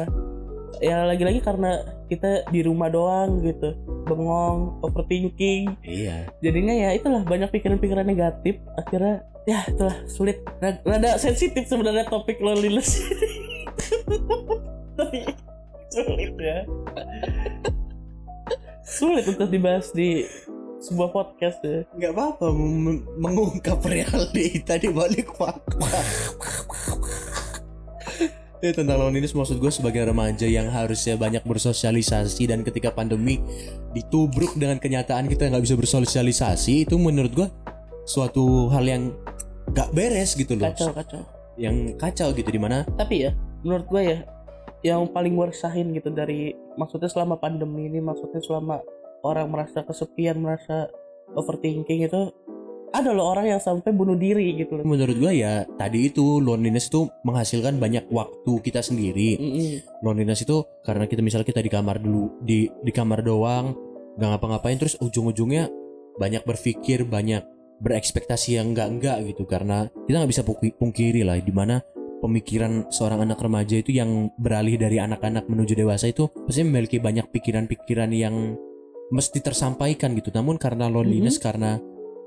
ya 0.82 1.06
lagi-lagi 1.06 1.38
karena 1.38 1.86
kita 2.10 2.46
di 2.50 2.60
rumah 2.66 2.90
doang 2.90 3.40
gitu 3.40 3.72
bengong 4.04 4.84
overthinking. 4.84 5.80
Iya. 5.84 6.28
Jadinya 6.44 6.74
ya 6.76 6.90
itulah 6.92 7.24
banyak 7.24 7.48
pikiran-pikiran 7.52 8.04
negatif 8.04 8.60
akhirnya 8.76 9.24
ya 9.48 9.64
itulah 9.68 9.96
sulit. 10.08 10.44
Rada 10.60 11.16
sensitif 11.16 11.64
sebenarnya 11.68 12.04
topik 12.08 12.40
loneliness. 12.40 13.00
Tapi 14.98 15.24
sulit 15.88 16.32
ya. 16.36 16.58
Sulit 18.84 19.24
untuk 19.26 19.48
dibahas 19.48 19.90
di 19.96 20.28
sebuah 20.84 21.08
podcast 21.10 21.58
ya. 21.64 21.88
Nggak 21.96 22.12
apa-apa 22.12 22.46
mengungkap 23.16 23.80
realita 23.88 24.76
di 24.76 24.88
balik 24.92 25.32
fakta 25.32 25.88
ya 28.64 28.72
tentang 28.72 28.96
loneliness 28.96 29.36
maksud 29.36 29.60
gue 29.60 29.68
sebagai 29.68 30.08
remaja 30.08 30.48
yang 30.48 30.72
harusnya 30.72 31.20
banyak 31.20 31.44
bersosialisasi 31.44 32.48
dan 32.48 32.64
ketika 32.64 32.88
pandemi 32.88 33.44
ditubruk 33.92 34.56
dengan 34.56 34.80
kenyataan 34.80 35.28
kita 35.28 35.52
nggak 35.52 35.68
bisa 35.68 35.76
bersosialisasi 35.76 36.88
itu 36.88 36.96
menurut 36.96 37.32
gue 37.36 37.48
suatu 38.08 38.72
hal 38.72 38.88
yang 38.88 39.12
gak 39.76 39.92
beres 39.92 40.32
gitu 40.32 40.56
loh. 40.56 40.72
Kacau 40.72 40.96
kacau. 40.96 41.22
Yang 41.60 41.76
kacau 42.00 42.28
gitu 42.32 42.48
di 42.48 42.60
mana 42.60 42.88
tapi 42.96 43.28
ya 43.28 43.36
menurut 43.60 43.84
gue 43.84 44.02
ya 44.02 44.18
yang 44.80 45.08
paling 45.12 45.36
gue 45.36 45.52
resahin 45.52 45.92
gitu 45.92 46.08
dari 46.08 46.56
maksudnya 46.80 47.12
selama 47.12 47.36
pandemi 47.36 47.88
ini 47.92 48.00
maksudnya 48.00 48.40
selama 48.40 48.80
orang 49.24 49.48
merasa 49.48 49.82
kesepian 49.82 50.38
merasa 50.38 50.92
overthinking 51.32 52.04
itu 52.04 52.30
ada 52.94 53.10
loh 53.10 53.26
orang 53.26 53.50
yang 53.50 53.58
sampai 53.58 53.90
bunuh 53.90 54.14
diri 54.14 54.54
gitu 54.54 54.78
loh. 54.78 54.86
Menurut 54.86 55.18
gue 55.18 55.32
ya 55.34 55.66
tadi 55.74 56.14
itu 56.14 56.38
loneliness 56.38 56.86
itu 56.86 57.10
menghasilkan 57.26 57.82
banyak 57.82 58.06
waktu 58.06 58.52
kita 58.62 58.86
sendiri. 58.86 59.34
Mm-mm. 59.34 59.82
loneliness 60.06 60.46
itu 60.46 60.62
karena 60.86 61.10
kita 61.10 61.18
misalnya 61.18 61.50
kita 61.50 61.58
di 61.58 61.72
kamar 61.72 61.98
dulu 61.98 62.38
di 62.38 62.70
di 62.70 62.92
kamar 62.94 63.26
doang 63.26 63.74
nggak 64.14 64.28
ngapa-ngapain 64.30 64.78
terus 64.78 64.94
ujung-ujungnya 65.02 65.66
banyak 66.22 66.46
berpikir 66.46 67.02
banyak 67.02 67.42
berekspektasi 67.82 68.62
yang 68.62 68.70
enggak 68.70 68.88
enggak 68.94 69.16
gitu. 69.26 69.42
Karena 69.42 69.90
kita 70.06 70.22
nggak 70.22 70.30
bisa 70.30 70.46
pungki- 70.46 70.76
pungkiri 70.78 71.26
lah 71.26 71.42
di 71.42 71.50
mana 71.50 71.82
pemikiran 72.22 72.94
seorang 72.94 73.26
anak 73.26 73.42
remaja 73.42 73.74
itu 73.74 73.90
yang 73.90 74.30
beralih 74.38 74.78
dari 74.78 75.02
anak-anak 75.02 75.50
menuju 75.50 75.74
dewasa 75.74 76.14
itu 76.14 76.30
pasti 76.46 76.62
memiliki 76.62 77.02
banyak 77.02 77.26
pikiran-pikiran 77.34 78.14
yang 78.14 78.54
mesti 79.14 79.38
tersampaikan 79.38 80.10
gitu 80.18 80.34
namun 80.34 80.58
karena 80.58 80.90
loneliness 80.90 81.38
karena 81.38 81.78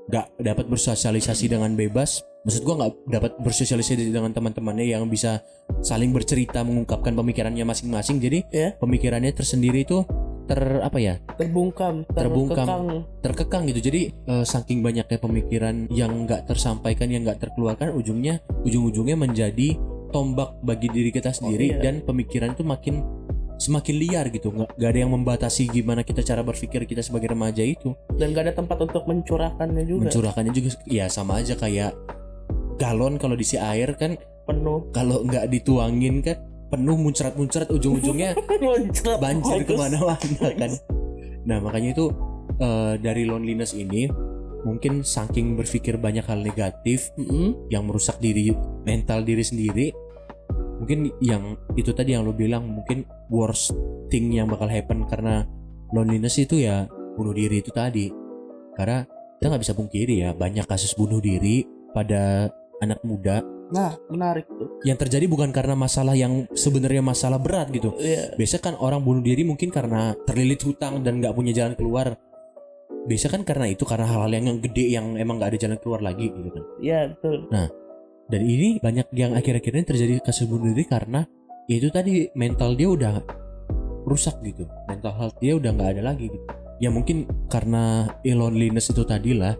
nggak 0.08 0.40
dapat 0.40 0.64
bersosialisasi 0.72 1.52
dengan 1.52 1.76
bebas 1.76 2.24
maksud 2.48 2.64
gua 2.64 2.80
nggak 2.80 2.92
dapat 3.12 3.32
bersosialisasi 3.44 4.08
dengan 4.08 4.32
teman-temannya 4.32 4.96
yang 4.96 5.04
bisa 5.12 5.44
saling 5.84 6.16
bercerita 6.16 6.64
mengungkapkan 6.64 7.12
pemikirannya 7.12 7.68
masing-masing 7.68 8.16
jadi 8.16 8.38
Ya. 8.48 8.68
pemikirannya 8.80 9.36
tersendiri 9.36 9.84
itu 9.84 10.00
ter 10.48 10.80
apa 10.80 10.96
ya 10.96 11.20
terbungkam 11.36 12.08
Terbungkam. 12.08 12.56
terkekang. 12.64 12.86
terkekang 13.20 13.62
gitu 13.68 13.80
jadi 13.92 14.00
eh, 14.08 14.44
saking 14.48 14.80
banyaknya 14.80 15.20
pemikiran 15.20 15.92
yang 15.92 16.24
nggak 16.24 16.48
tersampaikan 16.48 17.12
yang 17.12 17.28
nggak 17.28 17.44
terkeluarkan 17.44 17.92
ujungnya 17.92 18.40
ujung-ujungnya 18.64 19.20
menjadi 19.20 19.76
tombak 20.08 20.56
bagi 20.64 20.88
diri 20.88 21.12
kita 21.12 21.36
sendiri 21.36 21.76
iya. 21.76 21.84
dan 21.84 22.00
pemikiran 22.00 22.56
itu 22.56 22.64
makin 22.64 23.04
semakin 23.58 23.94
liar 23.98 24.26
gitu. 24.30 24.54
Nggak 24.54 24.78
nggak 24.78 24.90
ada 24.90 25.00
yang 25.02 25.12
membatasi 25.12 25.68
gimana 25.68 26.06
kita 26.06 26.22
cara 26.22 26.40
berpikir 26.46 26.86
kita 26.86 27.02
sebagai 27.02 27.34
remaja 27.34 27.60
itu. 27.60 27.92
Dan 28.14 28.32
gak 28.32 28.50
ada 28.50 28.54
tempat 28.54 28.78
untuk 28.82 29.04
mencurahkannya 29.04 29.84
juga. 29.84 30.08
Mencurahkannya 30.08 30.52
juga. 30.54 30.68
Ya 30.86 31.10
sama 31.10 31.42
aja 31.42 31.58
kayak 31.58 31.92
galon 32.78 33.18
kalau 33.18 33.34
diisi 33.34 33.58
air 33.58 33.90
kan 33.98 34.14
penuh. 34.46 34.86
kalau 34.94 35.26
nggak 35.26 35.50
dituangin 35.50 36.22
kan 36.22 36.38
penuh 36.70 36.94
muncrat-muncrat 36.94 37.68
ujung-ujungnya 37.74 38.38
banjir 39.22 39.60
ke 39.66 39.74
mana-mana 39.74 40.48
kan. 40.60 40.70
Nah 41.44 41.58
makanya 41.58 41.96
itu 41.98 42.06
eh, 42.62 42.94
dari 43.02 43.26
loneliness 43.26 43.74
ini 43.74 44.06
mungkin 44.66 45.06
saking 45.06 45.54
berpikir 45.54 45.96
banyak 45.98 46.26
hal 46.26 46.42
negatif 46.42 47.10
Mm-mm. 47.14 47.70
yang 47.70 47.86
merusak 47.86 48.18
diri 48.18 48.52
mental 48.82 49.22
diri 49.22 49.42
sendiri 49.46 49.94
mungkin 50.78 51.10
yang 51.18 51.42
itu 51.74 51.90
tadi 51.90 52.14
yang 52.14 52.22
lo 52.22 52.32
bilang 52.32 52.64
mungkin 52.64 53.02
worst 53.28 53.74
thing 54.08 54.30
yang 54.30 54.46
bakal 54.46 54.66
happen 54.66 55.04
karena 55.04 55.44
loneliness 55.90 56.38
itu 56.38 56.58
ya 56.58 56.86
bunuh 57.14 57.34
diri 57.34 57.58
itu 57.58 57.70
tadi 57.70 58.08
karena 58.74 59.02
kita 59.36 59.46
nggak 59.50 59.62
bisa 59.62 59.74
pungkiri 59.74 60.14
ya 60.20 60.30
banyak 60.32 60.64
kasus 60.64 60.94
bunuh 60.94 61.18
diri 61.18 61.66
pada 61.90 62.46
anak 62.78 63.02
muda 63.02 63.42
Nah, 63.68 63.92
menarik 64.08 64.48
tuh. 64.48 64.80
yang 64.80 64.96
terjadi 64.96 65.28
bukan 65.28 65.52
karena 65.52 65.76
masalah 65.76 66.16
yang 66.16 66.48
sebenarnya 66.56 67.04
masalah 67.04 67.36
berat 67.36 67.68
gitu 67.68 67.92
Iya. 68.00 68.32
biasa 68.32 68.64
kan 68.64 68.72
orang 68.74 69.04
bunuh 69.04 69.20
diri 69.20 69.44
mungkin 69.44 69.68
karena 69.68 70.16
terlilit 70.24 70.64
hutang 70.64 71.04
dan 71.04 71.20
nggak 71.20 71.36
punya 71.36 71.52
jalan 71.52 71.76
keluar 71.76 72.16
biasa 73.04 73.28
kan 73.28 73.44
karena 73.44 73.68
itu 73.68 73.84
karena 73.84 74.08
hal-hal 74.08 74.32
yang 74.32 74.56
gede 74.58 74.84
yang 74.88 75.16
emang 75.16 75.36
nggak 75.36 75.52
ada 75.52 75.60
jalan 75.60 75.78
keluar 75.80 76.00
lagi 76.00 76.32
gitu 76.32 76.48
kan 76.48 76.64
Iya, 76.80 77.00
betul. 77.12 77.36
Dan 78.28 78.40
ini 78.44 78.76
banyak 78.78 79.08
yang 79.16 79.32
akhir-akhir 79.32 79.72
ini 79.72 79.84
terjadi 79.88 80.14
kasus 80.20 80.44
bunuh 80.48 80.72
diri 80.72 80.84
karena 80.84 81.24
ya 81.64 81.74
itu 81.80 81.88
tadi 81.88 82.28
mental 82.36 82.76
dia 82.76 82.88
udah 82.88 83.14
rusak 84.04 84.40
gitu 84.44 84.68
mental 84.88 85.12
health 85.16 85.36
dia 85.40 85.56
udah 85.56 85.72
nggak 85.72 85.90
ada 85.96 86.02
lagi 86.12 86.28
gitu 86.32 86.46
ya 86.78 86.88
mungkin 86.92 87.28
karena 87.48 88.06
loneliness 88.24 88.92
itu 88.92 89.02
tadi 89.04 89.32
lah 89.36 89.56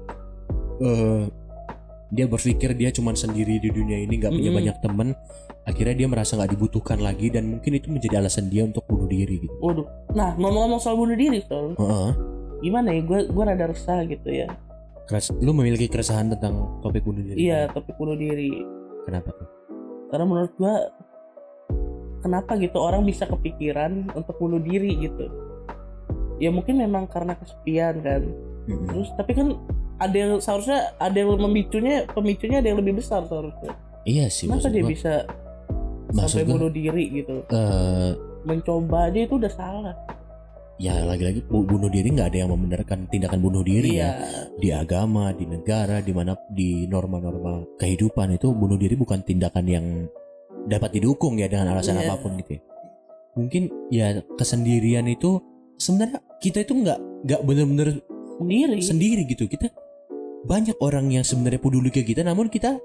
eh, 0.81 1.25
dia 2.09 2.25
berpikir 2.25 2.73
dia 2.73 2.89
cuman 2.89 3.13
sendiri 3.13 3.61
di 3.61 3.69
dunia 3.69 4.01
ini 4.01 4.17
nggak 4.17 4.33
punya 4.33 4.49
Mm-mm. 4.49 4.61
banyak 4.65 4.77
temen 4.81 5.09
akhirnya 5.69 5.95
dia 6.05 6.09
merasa 6.09 6.41
nggak 6.41 6.57
dibutuhkan 6.57 6.99
lagi 7.05 7.29
dan 7.29 7.45
mungkin 7.45 7.77
itu 7.77 7.93
menjadi 7.93 8.25
alasan 8.25 8.49
dia 8.49 8.65
untuk 8.65 8.89
bunuh 8.89 9.05
diri 9.05 9.45
gitu 9.45 9.53
Waduh. 9.61 9.85
Nah, 10.17 10.33
ngomong-ngomong 10.41 10.81
soal 10.81 10.97
bunuh 10.97 11.13
diri, 11.13 11.45
soal 11.45 11.77
Heeh. 11.77 12.11
gimana 12.65 12.97
ya? 12.97 13.05
Gue 13.05 13.29
gue 13.29 13.45
rada 13.45 13.69
resah 13.69 14.01
gitu 14.09 14.29
ya. 14.33 14.49
Keras- 15.09 15.33
lu 15.35 15.51
memiliki 15.51 15.89
keresahan 15.89 16.29
tentang 16.29 16.79
topik 16.79 17.01
bunuh 17.01 17.25
diri 17.25 17.37
Iya, 17.41 17.67
topik 17.69 17.97
bunuh 17.97 18.13
diri. 18.15 18.53
kenapa 19.03 19.33
tuh 19.33 19.49
Karena 20.07 20.25
menurut 20.25 20.53
gue 20.55 20.75
kenapa 22.19 22.57
gitu 22.57 22.77
orang 22.77 23.03
bisa 23.03 23.25
kepikiran 23.25 24.11
untuk 24.11 24.37
bunuh 24.37 24.59
diri 24.59 24.97
gitu. 24.99 25.29
Ya 26.37 26.49
mungkin 26.49 26.77
memang 26.77 27.07
karena 27.07 27.35
kesepian 27.35 27.99
kan. 27.99 28.23
Mm-mm. 28.67 28.85
Terus 28.87 29.09
tapi 29.15 29.33
kan 29.33 29.57
ada 29.97 30.15
yang 30.15 30.33
seharusnya 30.39 30.95
ada 30.97 31.15
yang 31.15 31.35
memicunya 31.37 32.07
pemicunya 32.07 32.59
ada 32.59 32.69
yang 32.69 32.79
lebih 32.79 32.99
besar 32.99 33.25
seharusnya. 33.25 33.73
iya 34.05 34.29
sih 34.29 34.47
Kenapa 34.47 34.69
dia 34.69 34.81
gua, 34.81 34.91
bisa 34.91 35.13
sampai 36.11 36.43
gua, 36.43 36.53
bunuh 36.55 36.71
diri 36.71 37.05
gitu? 37.15 37.37
eh, 37.45 38.13
Mencoba 38.41 39.09
aja 39.09 39.19
itu 39.21 39.35
udah 39.35 39.51
salah. 39.51 39.95
Ya 40.79 41.03
lagi-lagi 41.03 41.43
bu- 41.43 41.67
bunuh 41.67 41.87
diri 41.87 42.09
nggak 42.09 42.29
ada 42.29 42.39
yang 42.39 42.51
membenarkan 42.51 43.07
tindakan 43.07 43.39
bunuh 43.39 43.63
diri 43.63 43.99
Iya. 43.99 44.07
ya 44.07 44.11
di 44.55 44.69
agama 44.71 45.31
di 45.31 45.45
negara 45.45 45.99
di 45.99 46.13
mana 46.13 46.39
di 46.49 46.87
norma-norma 46.87 47.67
kehidupan 47.77 48.33
itu 48.33 48.51
bunuh 48.53 48.75
diri 48.75 48.95
bukan 48.95 49.21
tindakan 49.21 49.67
yang 49.67 49.87
dapat 50.65 50.95
didukung 50.95 51.35
ya 51.35 51.47
dengan 51.47 51.73
alasan 51.73 51.99
Iya. 51.99 52.07
apa 52.07 52.15
pun 52.21 52.39
gitu 52.39 52.57
ya. 52.57 52.63
mungkin 53.35 53.63
ya 53.89 54.07
kesendirian 54.35 55.07
itu 55.07 55.39
sebenarnya 55.77 56.19
kita 56.39 56.59
itu 56.61 56.75
nggak 56.77 56.99
nggak 57.25 57.41
bener-bener 57.43 57.89
Sendiri. 58.39 58.79
sendiri 58.81 59.23
gitu 59.27 59.47
kita 59.47 59.71
banyak 60.41 60.79
orang 60.79 61.07
yang 61.09 61.23
sebenarnya 61.23 61.59
peduli 61.59 61.91
ke 61.91 62.03
kita 62.03 62.23
namun 62.23 62.47
kita 62.47 62.79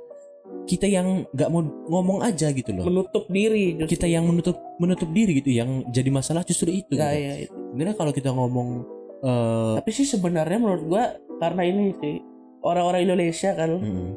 kita 0.63 0.87
yang 0.87 1.29
nggak 1.29 1.45
mau 1.47 1.61
ngomong 1.61 2.21
aja 2.21 2.49
gitu 2.49 2.69
loh 2.71 2.85
menutup 2.85 3.25
diri 3.27 3.75
justru. 3.75 3.89
kita 3.91 4.05
yang 4.07 4.25
menutup 4.25 4.57
menutup 4.77 5.09
diri 5.09 5.37
gitu 5.37 5.51
yang 5.51 5.85
jadi 5.87 6.09
masalah 6.09 6.41
justru 6.41 6.71
itu 6.71 6.93
Nah, 6.93 7.11
gitu. 7.11 7.21
ya, 7.21 7.33
itu. 7.39 7.53
Sebenarnya 7.73 7.97
kalau 7.97 8.13
kita 8.13 8.29
ngomong 8.29 8.85
eh, 9.25 9.73
Tapi 9.81 9.89
sih 9.89 10.05
sebenarnya 10.05 10.61
menurut 10.61 10.83
gua 10.85 11.03
karena 11.41 11.65
ini 11.65 11.89
sih 11.97 12.21
orang-orang 12.61 13.09
Indonesia 13.09 13.49
kan 13.57 13.81
mm, 13.81 14.09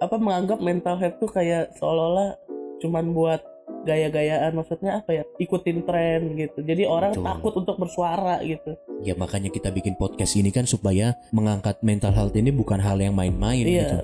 apa 0.00 0.16
menganggap 0.16 0.58
mental 0.64 0.96
health 0.96 1.20
tuh 1.20 1.28
kayak 1.28 1.76
seolah-olah 1.76 2.40
cuman 2.80 3.12
buat 3.12 3.44
gaya-gayaan 3.84 4.56
maksudnya 4.56 5.04
apa 5.04 5.22
ya 5.22 5.22
ikutin 5.38 5.84
tren 5.84 6.34
gitu 6.34 6.64
jadi 6.64 6.88
orang 6.88 7.12
Betul. 7.14 7.26
takut 7.28 7.52
untuk 7.60 7.76
bersuara 7.78 8.40
gitu 8.42 8.74
ya 9.04 9.14
makanya 9.14 9.50
kita 9.52 9.68
bikin 9.70 9.94
podcast 10.00 10.34
ini 10.34 10.48
kan 10.50 10.64
supaya 10.64 11.14
mengangkat 11.30 11.78
mental 11.84 12.10
health 12.14 12.34
ini 12.34 12.50
bukan 12.50 12.80
hal 12.80 12.98
yang 12.98 13.14
main-main 13.14 13.62
Iya. 13.62 13.78
gitu 13.82 13.96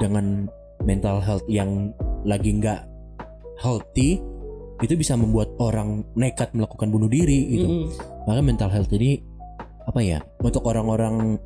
dengan 0.00 0.48
mental 0.82 1.22
health 1.22 1.46
yang 1.46 1.94
lagi 2.26 2.58
nggak 2.58 2.86
healthy 3.62 4.18
itu 4.84 4.94
bisa 4.94 5.16
membuat 5.16 5.52
orang 5.58 6.04
nekat 6.14 6.52
melakukan 6.52 6.88
bunuh 6.92 7.08
diri 7.08 7.40
gitu. 7.50 7.66
Mm-mm. 7.66 7.88
maka 8.28 8.40
mental 8.40 8.70
health 8.70 8.92
ini 8.92 9.20
apa 9.84 10.00
ya 10.00 10.18
untuk 10.40 10.64
orang-orang 10.64 11.36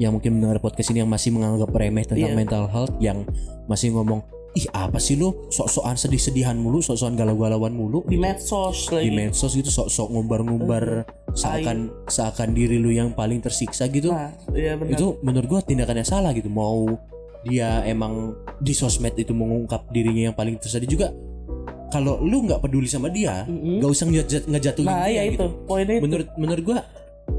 yang 0.00 0.16
mungkin 0.16 0.40
mendengar 0.40 0.56
podcast 0.60 0.88
ini 0.88 1.04
yang 1.04 1.12
masih 1.12 1.36
menganggap 1.36 1.68
remeh 1.68 2.08
tentang 2.08 2.32
Iya. 2.32 2.38
mental 2.38 2.64
health 2.68 2.94
yang 2.96 3.28
masih 3.68 3.92
ngomong 3.92 4.24
ih 4.52 4.68
apa 4.72 5.00
sih 5.00 5.16
lu? 5.16 5.48
Sok-sokan 5.48 5.96
sedih-sedihan 5.96 6.56
mulu 6.60 6.84
sok-sokan 6.84 7.16
galau-galauan 7.16 7.72
mulu 7.72 8.04
di 8.04 8.16
gitu. 8.16 8.24
medsos 8.24 8.88
lagi. 8.92 9.08
Di 9.08 9.10
medsos 9.12 9.52
gitu 9.56 9.72
sok-sok 9.72 10.12
ngumbar-ngumbar 10.12 10.84
seakan 11.32 11.88
seakan 12.04 12.52
diri 12.52 12.76
lu 12.76 12.92
yang 12.92 13.16
paling 13.16 13.40
tersiksa 13.40 13.88
gitu. 13.88 14.12
Nah 14.12 14.32
iya 14.52 14.76
benar. 14.76 14.92
Itu 14.92 15.16
menurut 15.24 15.48
gua 15.48 15.60
tindakannya 15.64 16.04
salah 16.04 16.36
gitu. 16.36 16.52
Mau 16.52 16.84
dia 17.42 17.80
emang 17.88 18.36
di 18.60 18.76
sosmed 18.76 19.16
itu 19.16 19.32
mengungkap 19.32 19.88
dirinya 19.88 20.30
yang 20.30 20.36
paling 20.36 20.60
tersedih 20.60 20.86
juga 20.88 21.08
kalau 21.92 22.16
lu 22.18 22.48
nggak 22.48 22.64
peduli 22.64 22.88
sama 22.88 23.12
dia 23.12 23.44
nggak 23.44 23.90
usah 23.92 24.08
ngejat 24.08 24.42
ngejatuhin 24.48 24.88
nah 24.88 25.04
dia 25.04 25.14
ya 25.14 25.22
gitu 25.28 25.36
itu 25.36 25.46
poinnya 25.68 25.94
itu 26.00 26.04
menurut 26.08 26.28
menurut 26.34 26.62
gua 26.64 26.78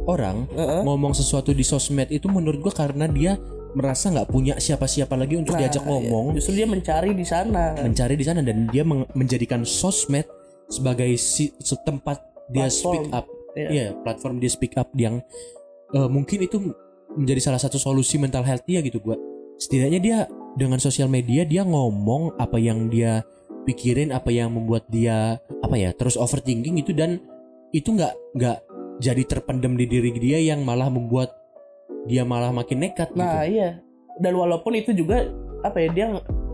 orang 0.06 0.46
Heeh. 0.54 0.82
ngomong 0.86 1.12
sesuatu 1.12 1.52
di 1.52 1.66
sosmed 1.66 2.08
itu 2.08 2.30
menurut 2.30 2.62
gua 2.62 2.74
karena 2.74 3.10
dia 3.10 3.36
merasa 3.74 4.14
nggak 4.14 4.30
punya 4.30 4.54
siapa-siapa 4.62 5.18
lagi 5.18 5.34
untuk 5.34 5.58
Nah, 5.58 5.66
diajak 5.66 5.82
iya. 5.82 5.90
ngomong 5.90 6.26
justru 6.38 6.54
dia 6.54 6.68
mencari 6.70 7.12
di 7.12 7.26
sana 7.26 7.74
mencari 7.74 8.14
di 8.14 8.26
sana 8.26 8.40
dan 8.46 8.70
dia 8.70 8.86
menjadikan 9.18 9.66
sosmed 9.66 10.30
sebagai 10.70 11.10
si, 11.18 11.50
tempat 11.82 12.22
dia 12.48 12.70
Platform. 12.70 12.94
speak 12.94 13.06
up 13.12 13.26
Iya. 13.54 13.70
Iya, 13.70 13.88
platform 14.02 14.42
dia 14.42 14.50
speak 14.50 14.74
up 14.78 14.90
yang 14.98 15.22
eh, 15.92 16.10
mungkin 16.10 16.42
itu 16.42 16.58
menjadi 17.14 17.38
salah 17.38 17.62
satu 17.62 17.78
solusi 17.78 18.18
mental 18.18 18.42
health 18.42 18.66
dia 18.66 18.82
gitu 18.82 18.98
gua 18.98 19.14
setidaknya 19.58 20.00
dia 20.02 20.18
dengan 20.54 20.82
sosial 20.82 21.06
media 21.06 21.46
dia 21.46 21.62
ngomong 21.62 22.34
apa 22.38 22.58
yang 22.58 22.90
dia 22.90 23.22
pikirin 23.64 24.12
apa 24.12 24.30
yang 24.30 24.52
membuat 24.54 24.86
dia 24.92 25.40
apa 25.64 25.76
ya 25.76 25.92
terus 25.96 26.20
overthinking 26.20 26.80
itu 26.80 26.92
dan 26.92 27.20
itu 27.72 27.90
nggak 27.90 28.14
nggak 28.36 28.58
jadi 29.02 29.24
terpendam 29.26 29.74
di 29.74 29.90
diri 29.90 30.14
dia 30.16 30.38
yang 30.40 30.62
malah 30.62 30.88
membuat 30.88 31.34
dia 32.06 32.28
malah 32.28 32.52
makin 32.52 32.84
nekat 32.84 33.16
nah 33.16 33.42
gitu. 33.44 33.58
iya 33.58 33.70
dan 34.20 34.34
walaupun 34.38 34.78
itu 34.78 34.94
juga 34.94 35.26
apa 35.64 35.80
ya 35.80 35.90
dia 35.90 36.06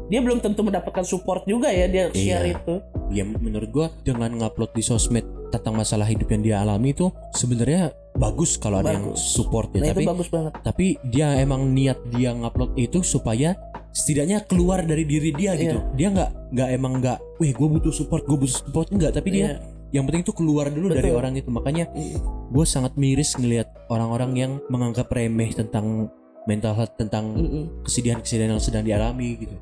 dia 0.09 0.19
belum 0.25 0.41
tentu 0.41 0.65
mendapatkan 0.65 1.05
support 1.05 1.45
juga 1.45 1.69
ya 1.69 1.85
dia 1.85 2.09
share 2.13 2.45
Iya. 2.45 2.55
itu 2.57 2.75
Ya 3.09 3.25
menurut 3.25 3.73
gua 3.73 3.89
dengan 4.05 4.29
ngupload 4.37 4.69
di 4.77 4.85
sosmed 4.85 5.25
tentang 5.49 5.73
masalah 5.73 6.05
hidup 6.05 6.29
yang 6.29 6.45
dia 6.45 6.55
alami 6.61 6.93
itu 6.93 7.09
sebenarnya 7.33 7.89
bagus 8.13 8.53
kalau 8.61 8.85
ada 8.85 8.93
yang 8.93 9.17
support 9.17 9.73
ya 9.73 9.81
nah 9.81 9.89
tapi 9.89 10.05
itu 10.05 10.09
bagus 10.13 10.29
banget 10.29 10.51
tapi 10.61 10.85
dia 11.09 11.33
emang 11.41 11.73
niat 11.73 11.97
dia 12.13 12.37
ngupload 12.37 12.77
itu 12.77 13.01
supaya 13.01 13.57
setidaknya 13.99 14.39
keluar 14.41 14.79
dari 14.81 15.03
diri 15.03 15.29
dia 15.31 15.53
gitu 15.53 15.77
Iya. 15.77 15.91
dia 15.93 16.07
nggak 16.09 16.29
nggak 16.49 16.69
emang 16.71 16.93
nggak 16.97 17.17
weh 17.37 17.51
gue 17.51 17.67
butuh 17.69 17.91
support 17.91 18.23
gue 18.23 18.37
butuh 18.37 18.55
support 18.57 18.87
enggak 18.89 19.11
tapi 19.11 19.29
dia 19.29 19.45
Iya. 19.45 19.55
yang 19.91 20.03
penting 20.05 20.23
itu 20.23 20.31
keluar 20.31 20.69
dulu 20.69 20.87
dari 20.87 21.05
Betul. 21.05 21.19
orang 21.19 21.33
itu 21.35 21.49
makanya 21.49 21.85
Iya. 21.91 22.17
gue 22.47 22.65
sangat 22.65 22.95
miris 22.95 23.35
ngelihat 23.35 23.67
orang-orang 23.87 24.31
yang 24.33 24.51
menganggap 24.67 25.09
remeh 25.09 25.51
tentang 25.51 26.07
mental 26.45 26.73
health 26.73 26.95
tentang 26.95 27.35
kesedihan-kesedihan 27.83 28.49
yang 28.49 28.59
sedang 28.59 28.81
dialami 28.81 29.37
gitu 29.37 29.55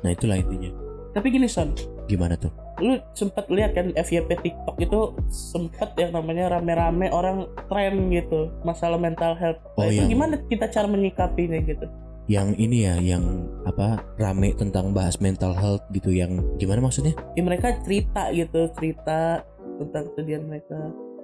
nah 0.00 0.08
itulah 0.08 0.34
intinya 0.34 0.70
tapi 1.10 1.28
gini 1.28 1.44
son 1.44 1.76
gimana 2.06 2.34
tuh 2.34 2.48
lu 2.80 2.96
sempat 3.12 3.46
lihat 3.46 3.76
kan 3.76 3.92
FYP 3.92 4.32
TikTok 4.34 4.76
itu 4.80 4.98
sempat 5.28 5.92
yang 5.94 6.10
namanya 6.10 6.50
rame-rame 6.50 7.12
orang 7.12 7.44
tren 7.68 8.08
gitu 8.08 8.48
masalah 8.62 8.96
mental 8.96 9.36
health. 9.36 9.60
Oh, 9.76 9.84
Nah, 9.84 9.92
itu 9.92 10.00
yang- 10.00 10.10
gimana 10.10 10.34
kita 10.42 10.66
cara 10.66 10.88
menyikapinya 10.88 11.60
gitu? 11.60 11.84
Yang 12.26 12.54
ini 12.54 12.86
ya 12.86 12.94
yang 12.96 13.24
apa 13.64 13.98
rame 14.14 14.54
tentang 14.54 14.90
bahas 14.90 15.18
mental 15.18 15.52
health 15.52 15.82
gitu 15.90 16.10
yang 16.10 16.38
gimana 16.56 16.78
maksudnya 16.80 17.12
Ya 17.34 17.42
mereka 17.42 17.74
cerita 17.82 18.30
gitu, 18.30 18.70
cerita 18.78 19.42
tentang 19.78 20.06
kesedihan 20.12 20.42
mereka. 20.44 20.78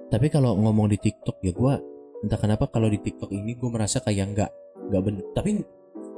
tapi 0.09 0.27
kalau 0.27 0.57
ngomong 0.57 0.89
di 0.89 0.97
TikTok 0.97 1.39
ya 1.39 1.53
gua 1.53 1.79
entah 2.19 2.35
kenapa 2.35 2.67
kalau 2.67 2.89
di 2.89 2.99
TikTok 2.99 3.31
ini 3.31 3.55
gue 3.55 3.69
merasa 3.69 4.01
kayak 4.01 4.25
nggak 4.35 4.51
nggak 4.89 5.01
bener 5.05 5.23
tapi 5.31 5.63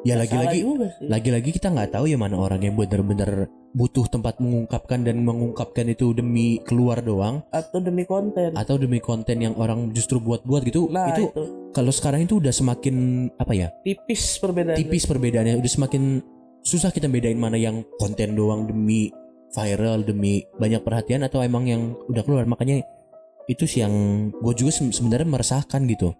ya 0.01 0.17
lagi-lagi 0.17 0.65
lagi-lagi 1.03 1.49
kita 1.53 1.69
nggak 1.69 1.93
tahu 1.93 2.09
ya 2.09 2.17
mana 2.17 2.39
orang 2.39 2.57
yang 2.57 2.73
bener-bener 2.73 3.45
butuh 3.71 4.07
tempat 4.11 4.37
mengungkapkan 4.43 5.07
dan 5.07 5.23
mengungkapkan 5.23 5.87
itu 5.87 6.11
demi 6.11 6.59
keluar 6.67 6.99
doang? 6.99 7.43
Atau 7.55 7.79
demi 7.79 8.03
konten. 8.03 8.51
atau 8.55 8.75
demi 8.75 8.99
konten 8.99 9.39
yang 9.39 9.55
orang 9.55 9.95
justru 9.95 10.19
buat-buat 10.19 10.67
gitu? 10.67 10.91
Nah 10.91 11.15
itu 11.15 11.31
itu, 11.31 11.43
kalau 11.71 11.91
sekarang 11.91 12.27
itu 12.27 12.39
udah 12.43 12.51
semakin 12.51 13.27
apa 13.39 13.53
ya? 13.55 13.67
Tipis 13.83 14.39
perbedaan. 14.39 14.77
tipis 14.77 15.07
perbedaannya. 15.07 15.55
Udah 15.59 15.71
semakin 15.71 16.19
susah 16.61 16.91
kita 16.91 17.07
bedain 17.07 17.39
mana 17.39 17.57
yang 17.57 17.81
konten 17.97 18.35
doang 18.35 18.67
demi 18.67 19.09
viral 19.51 20.03
demi 20.07 20.47
banyak 20.55 20.79
perhatian 20.83 21.27
atau 21.27 21.43
emang 21.43 21.67
yang 21.67 21.95
udah 22.07 22.23
keluar. 22.23 22.47
Makanya 22.47 22.83
itu 23.47 23.67
sih 23.67 23.83
yang 23.83 23.91
gue 24.31 24.53
juga 24.55 24.71
se- 24.71 24.95
sebenarnya 24.95 25.27
meresahkan 25.27 25.81
gitu. 25.87 26.15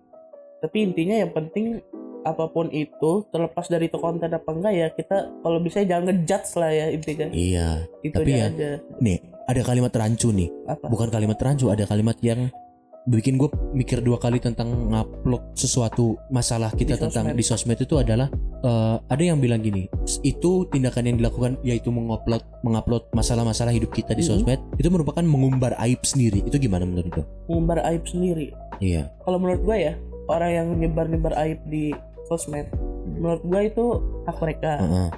Tapi 0.62 0.77
intinya 0.84 1.15
yang 1.15 1.31
penting 1.31 1.79
apa 2.22 2.46
pun 2.48 2.70
itu 2.70 3.25
terlepas 3.30 3.66
dari 3.66 3.86
itu 3.86 3.98
konten 3.98 4.30
apa 4.30 4.46
enggak 4.48 4.74
ya 4.74 4.88
kita 4.92 5.18
kalau 5.42 5.58
bisa 5.58 5.82
jangan 5.82 6.13
ngejudge 6.13 6.50
lah 6.56 6.70
ya 6.70 6.86
intinya. 6.90 7.28
Iya 7.30 7.68
itu 8.01 8.13
tapi 8.13 8.32
ya, 8.32 8.48
aja. 8.48 8.72
nih 8.98 9.18
ada 9.44 9.62
kalimat 9.62 9.90
rancu 9.92 10.30
nih. 10.30 10.50
Apa? 10.66 10.86
Bukan 10.86 11.10
kalimat 11.10 11.38
rancu 11.38 11.68
ada 11.68 11.84
kalimat 11.84 12.16
yang 12.20 12.54
bikin 13.01 13.34
gue 13.34 13.50
mikir 13.74 13.98
dua 13.98 14.22
kali 14.22 14.38
tentang 14.38 14.70
ngupload 14.94 15.58
sesuatu 15.58 16.22
masalah 16.30 16.70
kita 16.70 16.94
Di 16.94 17.01
tentang 17.01 17.34
sosmed. 17.34 17.34
di 17.34 17.44
sosmed 17.44 17.80
itu 17.82 17.98
adalah 17.98 18.30
eh, 18.62 18.96
ada 19.01 19.24
yang 19.25 19.42
bilang 19.42 19.58
gini 19.58 19.90
itu 20.22 20.70
tindakan 20.70 21.10
yang 21.10 21.18
dilakukan 21.18 21.58
yaitu 21.62 21.90
mengupload 21.90 22.46
mengupload 22.62 23.10
masalah-masalah 23.12 23.74
hidup 23.74 23.90
kita 23.90 24.13
di 24.13 24.22
Mhm. 24.22 24.30
sosmed 24.30 24.62
itu 24.78 24.86
merupakan 24.88 25.25
mengumbar 25.25 25.74
aib 25.82 26.06
sendiri. 26.06 26.46
Itu 26.46 26.62
gimana 26.62 26.86
menurut 26.86 27.10
itu 27.10 27.22
mengumbar 27.50 27.82
aib 27.90 28.06
sendiri? 28.06 28.54
Iya. 28.78 29.10
Kalau 29.20 29.42
menurut 29.42 29.66
gue 29.66 29.78
ya 29.82 29.94
orang 30.30 30.51
yang 30.54 30.68
nyebar-nyebar 30.78 31.34
aib 31.42 31.58
di 31.66 31.98
sosmed. 32.32 32.72
Menurut 33.20 33.44
gue 33.44 33.62
itu 33.68 33.86
hak 34.24 34.38
mereka 34.40 34.80
Heeh. 34.80 35.10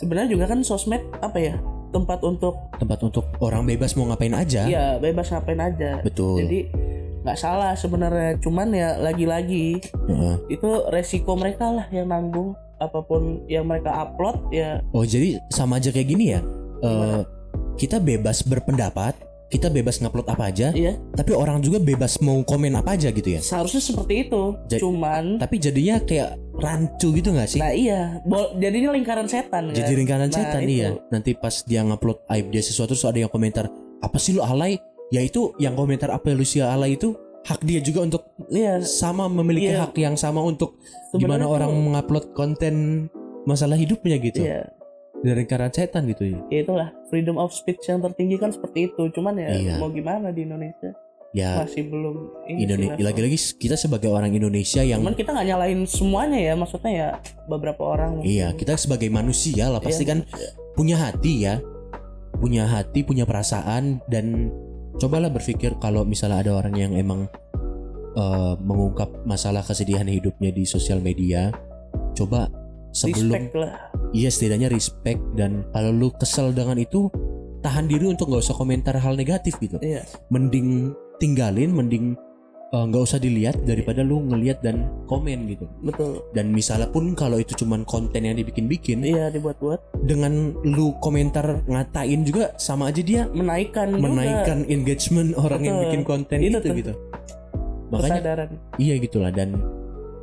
sebenarnya 0.00 0.30
juga 0.32 0.44
kan 0.48 0.64
sosmed 0.64 1.04
apa 1.20 1.36
ya? 1.36 1.54
Tempat 1.92 2.24
untuk 2.24 2.56
tempat 2.80 3.04
untuk 3.04 3.28
orang 3.44 3.68
bebas 3.68 3.92
mau 3.92 4.08
ngapain 4.08 4.32
aja. 4.32 4.64
Ya 4.64 4.96
bebas 4.96 5.28
ngapain 5.28 5.60
aja. 5.60 6.00
Betul. 6.00 6.40
Jadi 6.40 6.58
nggak 7.20 7.36
salah 7.36 7.76
sebenarnya. 7.76 8.40
Cuman 8.40 8.72
ya 8.72 8.96
lagi-lagi 8.96 9.84
Heeh. 9.84 10.34
itu 10.48 10.68
resiko 10.88 11.36
mereka 11.36 11.68
lah 11.68 11.86
yang 11.92 12.08
nanggung. 12.08 12.56
Apa 12.80 13.04
pun 13.04 13.44
yang 13.46 13.68
mereka 13.70 13.94
upload 13.94 14.50
ya 14.50 14.82
oh 14.90 15.06
jadi 15.06 15.38
sama 15.54 15.78
aja 15.78 15.94
kayak 15.94 16.08
gini 16.08 16.34
ya? 16.34 16.40
Eh, 16.82 17.22
kita 17.78 18.02
bebas 18.02 18.42
berpendapat 18.42 19.14
kita 19.52 19.68
bebas 19.68 20.00
ngupload 20.00 20.32
apa 20.32 20.48
aja 20.48 20.72
iya. 20.72 20.96
tapi 21.12 21.36
orang 21.36 21.60
juga 21.60 21.76
bebas 21.76 22.16
mau 22.24 22.40
komen 22.40 22.72
apa 22.72 22.96
aja 22.96 23.12
gitu 23.12 23.36
ya? 23.36 23.40
Seharusnya 23.44 23.84
seperti 23.84 24.24
itu. 24.24 24.56
Ja- 24.72 24.80
cuman 24.80 25.36
tapi 25.36 25.60
jadinya 25.60 26.00
kayak 26.00 26.40
rancu 26.56 27.12
gitu 27.12 27.36
nggak 27.36 27.48
sih? 27.52 27.60
Nah 27.60 27.76
iya. 27.76 28.24
Bol- 28.24 28.56
jadinya 28.56 28.96
lingkaran 28.96 29.28
setan 29.28 29.68
kan? 29.68 29.76
jadi 29.76 29.92
lingkaran 29.92 30.32
Nah, 30.32 30.36
setan 30.40 30.62
itu. 30.64 30.72
iya. 30.80 30.88
Nanti 31.12 31.36
pas 31.36 31.60
dia 31.68 31.84
ngupload 31.84 32.24
aib 32.32 32.48
dia 32.48 32.64
sesuatu 32.64 32.96
terus 32.96 33.04
ada 33.04 33.20
yang 33.20 33.28
komentar 33.28 33.68
apa 34.00 34.16
sih 34.16 34.32
lu 34.32 34.40
alay? 34.40 34.80
Ya 35.12 35.20
itu 35.20 35.52
yang 35.60 35.76
komentar 35.76 36.08
apa 36.08 36.32
lu 36.32 36.48
sih 36.48 36.64
alay 36.64 36.96
itu? 36.96 37.12
Hak 37.44 37.60
dia 37.66 37.82
juga 37.84 38.06
untuk 38.08 38.22
iya. 38.48 38.80
sama 38.80 39.28
memiliki 39.28 39.68
Iya. 39.68 39.84
hak 39.84 39.94
yang 40.00 40.16
sama 40.16 40.40
untuk 40.40 40.80
Sebenarnya 41.12 41.20
gimana 41.20 41.44
orang 41.44 41.70
mengupload 41.76 42.32
konten 42.32 43.06
masalah 43.44 43.76
hidupnya 43.76 44.16
gitu. 44.16 44.40
Iya 44.46 44.72
dari 45.22 45.46
lingkaran 45.46 45.70
setan 45.70 46.02
gitu 46.10 46.26
ya 46.26 46.38
ya 46.50 46.58
itulah 46.66 46.88
freedom 47.08 47.38
of 47.38 47.54
speech 47.54 47.80
yang 47.86 48.02
tertinggi 48.02 48.36
kan 48.36 48.50
seperti 48.50 48.90
itu 48.90 49.02
cuman 49.14 49.38
ya 49.38 49.48
Iya. 49.54 49.74
mau 49.78 49.88
gimana 49.88 50.34
di 50.34 50.42
Indonesia 50.42 50.90
ya 51.32 51.64
masih 51.64 51.88
belum 51.88 52.16
ini 52.44 52.68
Indonesia 52.68 53.00
lagi-lagi 53.00 53.38
kita 53.56 53.78
sebagai 53.78 54.12
orang 54.12 54.34
Indonesia 54.34 54.84
yang 54.84 55.00
cuman 55.00 55.16
kita 55.16 55.32
nggak 55.32 55.48
nyalain 55.48 55.80
semuanya 55.88 56.38
ya 56.42 56.52
maksudnya 56.52 56.92
ya 56.92 57.08
beberapa 57.48 57.82
orang 57.86 58.20
mungkin. 58.20 58.28
iya 58.28 58.52
kita 58.52 58.76
sebagai 58.76 59.08
manusia 59.08 59.72
lah 59.72 59.80
pasti 59.80 60.04
Iya. 60.04 60.10
kan 60.12 60.18
punya 60.76 60.96
hati 61.00 61.32
ya 61.40 61.62
punya 62.36 62.68
hati 62.68 63.00
punya 63.00 63.24
perasaan 63.24 64.02
dan 64.10 64.50
cobalah 65.00 65.32
berpikir 65.32 65.78
kalau 65.80 66.04
misalnya 66.04 66.42
ada 66.44 66.52
orang 66.52 66.74
yang 66.76 66.92
emang 66.92 67.30
eh, 68.12 68.54
mengungkap 68.60 69.24
masalah 69.24 69.64
kesedihan 69.64 70.04
hidupnya 70.04 70.52
di 70.52 70.68
sosial 70.68 71.00
media 71.00 71.48
coba 72.12 72.52
sebelum 72.92 73.32
respect 73.32 73.54
lah. 73.56 73.74
Iya 74.12 74.28
setidaknya 74.28 74.68
respect 74.68 75.20
dan 75.34 75.64
kalau 75.72 75.90
lu 75.90 76.08
kesel 76.14 76.52
dengan 76.52 76.76
itu 76.76 77.08
tahan 77.64 77.88
diri 77.88 78.04
untuk 78.06 78.28
nggak 78.28 78.44
usah 78.44 78.56
komentar 78.56 78.94
hal 78.94 79.16
negatif 79.16 79.56
gitu. 79.58 79.80
Iya. 79.80 80.04
Mending 80.28 80.92
tinggalin 81.16 81.72
mending 81.72 82.12
eh, 82.72 82.84
nggak 82.84 83.02
usah 83.04 83.16
dilihat 83.16 83.62
daripada 83.64 84.02
lu 84.02 84.20
ngelihat 84.26 84.60
dan 84.60 84.90
komen 85.08 85.48
gitu. 85.48 85.64
Betul. 85.80 86.20
Dan 86.36 86.52
misalnya 86.52 86.90
pun 86.90 87.16
kalau 87.16 87.40
itu 87.40 87.56
cuman 87.56 87.88
konten 87.88 88.28
yang 88.28 88.36
dibikin-bikin 88.36 89.00
iya 89.06 89.32
dibuat-buat. 89.32 90.04
dengan 90.04 90.52
lu 90.66 90.92
komentar 91.00 91.62
ngatain 91.64 92.26
juga 92.26 92.52
sama 92.58 92.90
aja 92.90 93.00
dia 93.00 93.22
menaikkan 93.32 93.96
juga. 93.96 94.04
menaikkan 94.04 94.58
engagement 94.68 95.32
orang 95.44 95.62
yang 95.64 95.76
Betul. 95.78 95.86
bikin 95.88 96.02
konten 96.04 96.38
Itu 96.42 96.48
itu 96.50 96.58
tuh. 96.60 96.74
gitu. 96.76 96.92
Makanya 97.92 98.20
kesadaran. 98.20 98.48
iya 98.80 98.94
gitulah 98.96 99.30
dan 99.30 99.60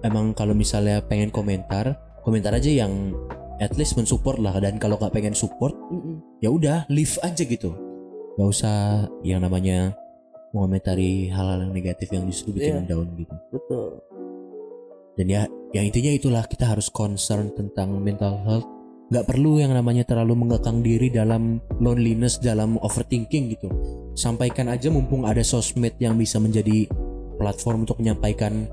emang 0.02 0.34
kalau 0.34 0.58
misalnya 0.58 1.00
pengen 1.06 1.30
komentar 1.30 1.96
komentar 2.30 2.54
aja 2.54 2.70
yang 2.70 3.18
at 3.58 3.74
least 3.76 3.98
mensupport 3.98 4.38
lah. 4.38 4.54
Dan 4.62 4.78
kalau 4.78 5.02
nggak 5.02 5.10
pengen 5.12 5.34
support 5.34 5.74
Mm-mm. 5.90 6.22
ya 6.40 6.54
udah 6.54 6.86
leave 6.94 7.18
aja 7.26 7.42
gitu. 7.42 7.74
Nggak 8.38 8.50
usah 8.54 9.10
yang 9.26 9.42
namanya 9.42 9.98
mengomentari 10.54 11.30
hal-hal 11.30 11.66
yang 11.66 11.74
negatif 11.74 12.10
yang 12.14 12.26
justru 12.30 12.54
bikin 12.54 12.86
Iya. 12.86 12.94
down 12.94 13.08
gitu. 13.18 13.36
Betul. 13.50 13.90
Dan 15.18 15.26
ya 15.28 15.42
yang 15.76 15.86
intinya 15.90 16.10
itulah 16.14 16.44
kita 16.48 16.66
harus 16.70 16.88
concern 16.90 17.52
tentang 17.54 17.98
mental 18.00 18.40
health. 18.46 18.66
Nggak 19.10 19.26
perlu 19.26 19.58
yang 19.58 19.74
namanya 19.74 20.06
terlalu 20.06 20.38
mengekang 20.38 20.86
diri 20.86 21.10
dalam 21.10 21.58
loneliness 21.82 22.38
dalam 22.38 22.78
overthinking 22.80 23.58
gitu. 23.58 23.68
Sampaikan 24.14 24.70
aja 24.70 24.94
mumpung 24.94 25.26
ada 25.26 25.42
sosmed 25.42 25.98
yang 25.98 26.14
bisa 26.14 26.38
menjadi 26.38 26.86
platform 27.42 27.90
untuk 27.90 27.98
menyampaikan 27.98 28.70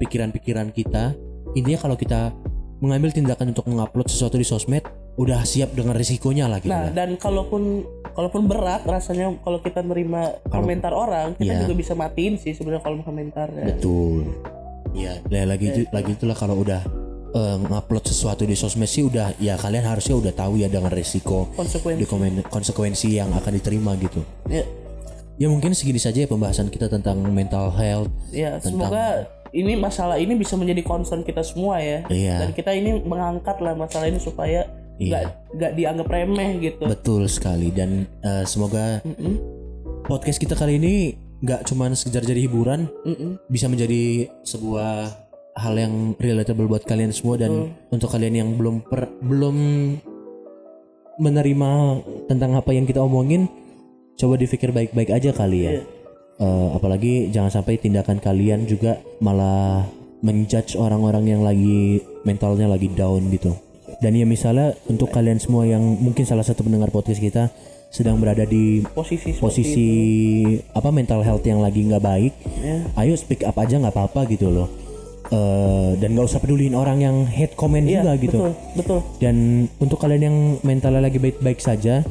pikiran-pikiran 0.00 0.72
kita. 0.72 1.12
Intinya 1.54 1.78
kalau 1.84 1.96
kita 2.00 2.32
mengambil 2.76 3.10
tindakan 3.10 3.50
untuk 3.50 3.64
mengupload 3.64 4.06
sesuatu 4.06 4.34
di 4.34 4.42
sosmed 4.42 4.82
udah 5.14 5.42
siap 5.42 5.70
dengan 5.72 5.94
risikonya 5.94 6.46
lah 6.46 6.58
gitu 6.58 6.68
nah 6.68 6.86
lah. 6.86 6.92
dan 6.92 7.14
kalaupun 7.14 7.86
kalaupun 8.10 8.44
berat 8.44 8.82
rasanya 8.82 9.30
kalau 9.40 9.58
kita 9.58 9.80
nerima 9.80 10.34
Kalau- 10.42 10.60
komentar 10.60 10.90
orang 10.90 11.28
kita 11.34 11.52
Iya. 11.52 11.62
juga 11.62 11.74
bisa 11.76 11.92
matiin 11.94 12.34
sih 12.34 12.50
sebenarnya 12.50 12.82
kalau 12.82 12.98
komentar 13.00 13.46
ya. 13.48 13.64
betul 13.68 14.26
ya 14.92 15.12
ya 15.24 15.42
lagi 15.44 15.66
itu 15.68 15.80
lagi 15.88 16.10
itulah 16.12 16.34
kalau 16.34 16.58
udah 16.58 16.82
eh, 17.32 17.56
ngupload 17.60 18.04
sesuatu 18.04 18.42
di 18.42 18.54
sosmed 18.54 18.86
sih 18.86 19.02
udah 19.02 19.34
ya 19.38 19.54
kalian 19.54 19.82
harusnya 19.84 20.14
udah 20.14 20.32
tahu 20.32 20.54
ya 20.56 20.66
dengan 20.66 20.90
risiko 20.90 21.46
di 21.48 21.56
konsekuensi 21.56 22.06
komen- 22.06 22.46
konsekuensi 22.46 23.08
yang 23.12 23.30
akan 23.32 23.52
diterima 23.52 23.94
gitu. 23.96 24.22
ya, 24.46 24.62
Ya 25.34 25.50
mungkin 25.50 25.74
segini 25.74 25.98
saja 25.98 26.14
ya 26.16 26.28
pembahasan 26.28 26.70
kita 26.70 26.86
tentang 26.86 27.18
mental 27.24 27.70
health. 27.72 28.06
ya 28.30 28.54
Tentang- 28.56 28.86
semoga 28.86 29.06
ini 29.54 29.78
masalah 29.78 30.18
ini 30.18 30.34
bisa 30.34 30.58
menjadi 30.58 30.82
concern 30.82 31.22
kita 31.22 31.46
semua 31.46 31.78
ya. 31.78 32.02
Iya, 32.10 32.42
dan 32.42 32.50
kita 32.50 32.74
ini 32.74 32.98
mengangkat 33.06 33.62
lah 33.62 33.78
masalah 33.78 34.10
ini 34.10 34.18
supaya 34.18 34.66
nggak 34.98 35.22
iya, 35.22 35.54
nggak 35.54 35.72
dianggap 35.78 36.06
remeh 36.10 36.50
gitu. 36.58 36.82
Betul 36.90 37.30
sekali. 37.30 37.70
Dan 37.70 38.10
eh, 38.26 38.42
semoga 38.44 38.98
Mm-mm, 39.06 39.34
podcast 40.10 40.42
kita 40.42 40.58
kali 40.58 40.82
ini 40.82 41.14
nggak 41.44 41.70
cuman 41.70 41.94
sekedar 41.94 42.26
jadi 42.26 42.50
hiburan, 42.50 42.90
mm-mm. 43.06 43.38
bisa 43.46 43.70
menjadi 43.70 44.26
sebuah 44.42 45.22
hal 45.54 45.74
yang 45.78 46.18
relatable 46.18 46.66
buat 46.66 46.82
kalian 46.82 47.14
semua 47.14 47.38
dan 47.38 47.70
untuk 47.94 48.10
kalian 48.10 48.34
yang 48.42 48.50
belum 48.58 48.82
per, 48.90 49.06
belum 49.22 49.56
menerima 51.14 51.70
tentang 52.26 52.58
apa 52.58 52.74
yang 52.74 52.90
kita 52.90 52.98
omongin, 52.98 53.46
coba 54.18 54.34
dipikir 54.34 54.74
baik-baik 54.74 55.14
aja 55.14 55.30
kali 55.30 55.58
ya. 55.62 55.72
Iya. 55.78 55.93
Eh, 56.34 56.68
apalagi 56.74 57.30
jangan 57.30 57.62
sampai 57.62 57.78
tindakan 57.78 58.18
kalian 58.18 58.66
juga 58.66 58.98
malah 59.22 59.86
menjudge 60.24 60.74
orang-orang 60.74 61.30
yang 61.30 61.42
lagi 61.46 62.02
mentalnya 62.26 62.66
lagi 62.66 62.90
down 62.90 63.30
gitu. 63.30 63.54
Dan 64.02 64.18
ya 64.18 64.26
misalnya 64.26 64.74
untuk 64.90 65.14
kalian 65.14 65.38
semua 65.38 65.62
yang 65.62 65.80
mungkin 65.80 66.26
salah 66.26 66.42
satu 66.42 66.66
pendengar 66.66 66.90
podcast 66.90 67.22
kita 67.22 67.54
sedang 67.94 68.18
berada 68.18 68.42
di 68.42 68.82
posisi 68.90 69.30
posisi 69.38 69.88
apa 70.74 70.90
mental 70.90 71.22
health 71.22 71.46
yang 71.46 71.62
lagi 71.62 71.86
nggak 71.86 72.02
baik, 72.02 72.32
ya. 72.58 72.82
ayo 72.98 73.14
speak 73.14 73.46
up 73.46 73.54
aja 73.54 73.78
nggak 73.78 73.94
apa-apa 73.94 74.26
gitu 74.26 74.50
loh. 74.50 74.66
Eh, 75.30 75.90
dan 76.02 76.18
nggak 76.18 76.26
usah 76.26 76.42
peduliin 76.42 76.74
orang 76.74 77.00
yang 77.00 77.16
hate 77.24 77.54
comment 77.54 77.86
Iya, 77.86 78.02
juga 78.02 78.12
gitu. 78.20 78.38
betul 78.44 78.52
betul 78.76 79.00
Dan 79.22 79.36
untuk 79.80 79.96
kalian 80.02 80.22
yang 80.26 80.36
mentalnya 80.66 81.00
lagi 81.00 81.16
baik-baik 81.16 81.62
saja, 81.62 82.02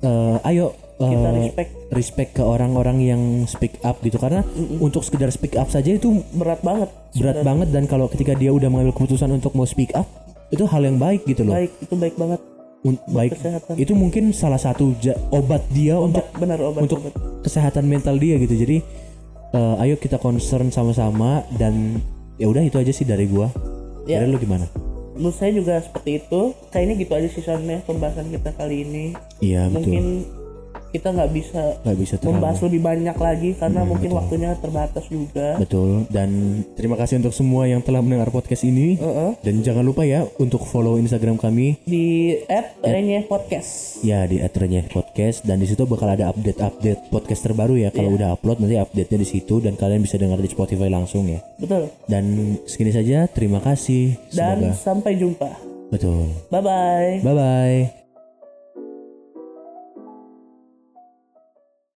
eh, 0.00 0.36
ayo 0.48 0.72
eh, 0.98 1.10
kita 1.12 1.28
respect 1.30 1.72
respect 1.94 2.36
ke 2.36 2.42
orang-orang 2.42 2.98
yang 3.00 3.22
speak 3.46 3.78
up 3.86 4.02
gitu. 4.02 4.18
Karena 4.18 4.42
untuk 4.82 5.06
sekedar 5.06 5.30
speak 5.30 5.54
up 5.54 5.70
saja 5.70 5.94
itu 5.94 6.20
berat 6.34 6.60
banget. 6.60 6.90
Berat 7.14 7.40
banget 7.46 7.68
dan 7.70 7.86
kalau 7.86 8.10
ketika 8.10 8.34
dia 8.34 8.50
udah 8.50 8.66
mengambil 8.68 8.92
keputusan 8.92 9.30
untuk 9.30 9.54
mau 9.54 9.64
speak 9.64 9.94
up 9.94 10.04
itu 10.50 10.66
hal 10.68 10.82
yang 10.82 10.98
baik 10.98 11.24
gitu 11.24 11.46
loh. 11.46 11.54
Baik 11.54 11.72
itu 11.80 11.94
baik 11.94 12.14
banget. 12.18 12.40
Un- 12.84 13.00
baik. 13.08 13.40
kesehatan. 13.40 13.74
Itu 13.80 13.92
mungkin 13.96 14.36
salah 14.36 14.60
satu 14.60 14.92
ja- 15.00 15.16
obat 15.32 15.64
dia 15.72 15.96
untuk 15.96 16.26
benar 16.36 16.60
obat 16.60 16.84
untuk 16.84 17.00
obat. 17.00 17.16
kesehatan 17.40 17.88
mental 17.88 18.20
dia 18.20 18.36
gitu. 18.36 18.52
Jadi 18.52 18.76
eh, 19.54 19.82
ayo 19.86 19.96
kita 19.96 20.20
concern 20.20 20.68
sama-sama 20.68 21.46
dan 21.56 22.02
ya 22.36 22.50
udah 22.50 22.60
itu 22.60 22.76
aja 22.76 22.92
sih 22.92 23.08
dari 23.08 23.24
gua. 23.24 23.48
Ya. 24.04 24.20
dari 24.20 24.28
lu 24.28 24.36
gimana? 24.36 24.68
Menurut 25.16 25.32
saya 25.32 25.54
juga 25.54 25.80
seperti 25.80 26.20
itu. 26.20 26.52
Kayaknya 26.68 26.94
gitu 27.00 27.12
aja 27.16 27.28
sih 27.32 27.40
soalnya 27.40 27.80
pembahasan 27.88 28.28
kita 28.28 28.50
kali 28.52 28.84
ini. 28.84 29.04
Iya 29.40 29.72
betul. 29.72 29.80
Mungkin 29.80 30.04
kita 30.94 31.10
nggak 31.10 31.30
bisa 31.30 31.62
nggak 31.82 31.98
bisa 31.98 32.14
terlalu. 32.16 32.34
membahas 32.38 32.58
lebih 32.62 32.80
banyak 32.80 33.16
lagi 33.18 33.50
karena 33.52 33.80
Hmm, 33.82 33.90
mungkin 33.90 34.10
waktunya 34.12 34.50
terbatas 34.54 35.04
juga. 35.06 35.58
betul. 35.58 36.06
Dan 36.06 36.30
terima 36.72 36.94
kasih 36.94 37.18
untuk 37.18 37.34
semua 37.34 37.66
yang 37.66 37.82
telah 37.82 37.98
mendengar 37.98 38.30
podcast 38.30 38.62
ini. 38.62 38.94
Heeh. 38.96 39.34
dan 39.36 39.54
jangan 39.60 39.82
lupa 39.82 40.02
ya 40.02 40.22
untuk 40.38 40.62
follow 40.62 40.94
Instagram 40.96 41.34
kami. 41.34 41.82
Di 41.82 42.38
Renyeh 42.80 43.26
Podcast. 43.26 43.98
ya 44.00 44.22
di 44.22 44.38
@renyeh 44.38 44.86
podcast. 44.86 45.42
Dan 45.42 45.58
di 45.58 45.66
situ 45.66 45.82
bakal 45.84 46.06
ada 46.08 46.30
update-update 46.30 47.10
podcast 47.10 47.42
terbaru 47.42 47.74
ya. 47.74 47.90
Kalau 47.90 48.14
udah 48.14 48.32
upload 48.32 48.60
nanti 48.60 48.76
update-nya 48.76 49.18
di 49.18 49.26
situ. 49.26 49.58
Dan 49.58 49.74
kalian 49.74 49.98
bisa 49.98 50.14
dengar 50.14 50.38
di 50.38 50.46
Spotify 50.46 50.86
langsung 50.86 51.26
ya. 51.26 51.42
Betul. 51.56 51.90
dan 52.04 52.24
segini 52.64 52.92
saja. 52.92 53.26
Terima 53.26 53.58
kasih. 53.58 54.14
Dan 54.30 54.70
semoga 54.70 54.76
sampai 54.76 55.12
jumpa. 55.16 55.50
betul. 55.90 56.30
Bye 56.48 56.60
bye. 56.60 57.12
bye 57.20 57.34
bye 57.34 58.03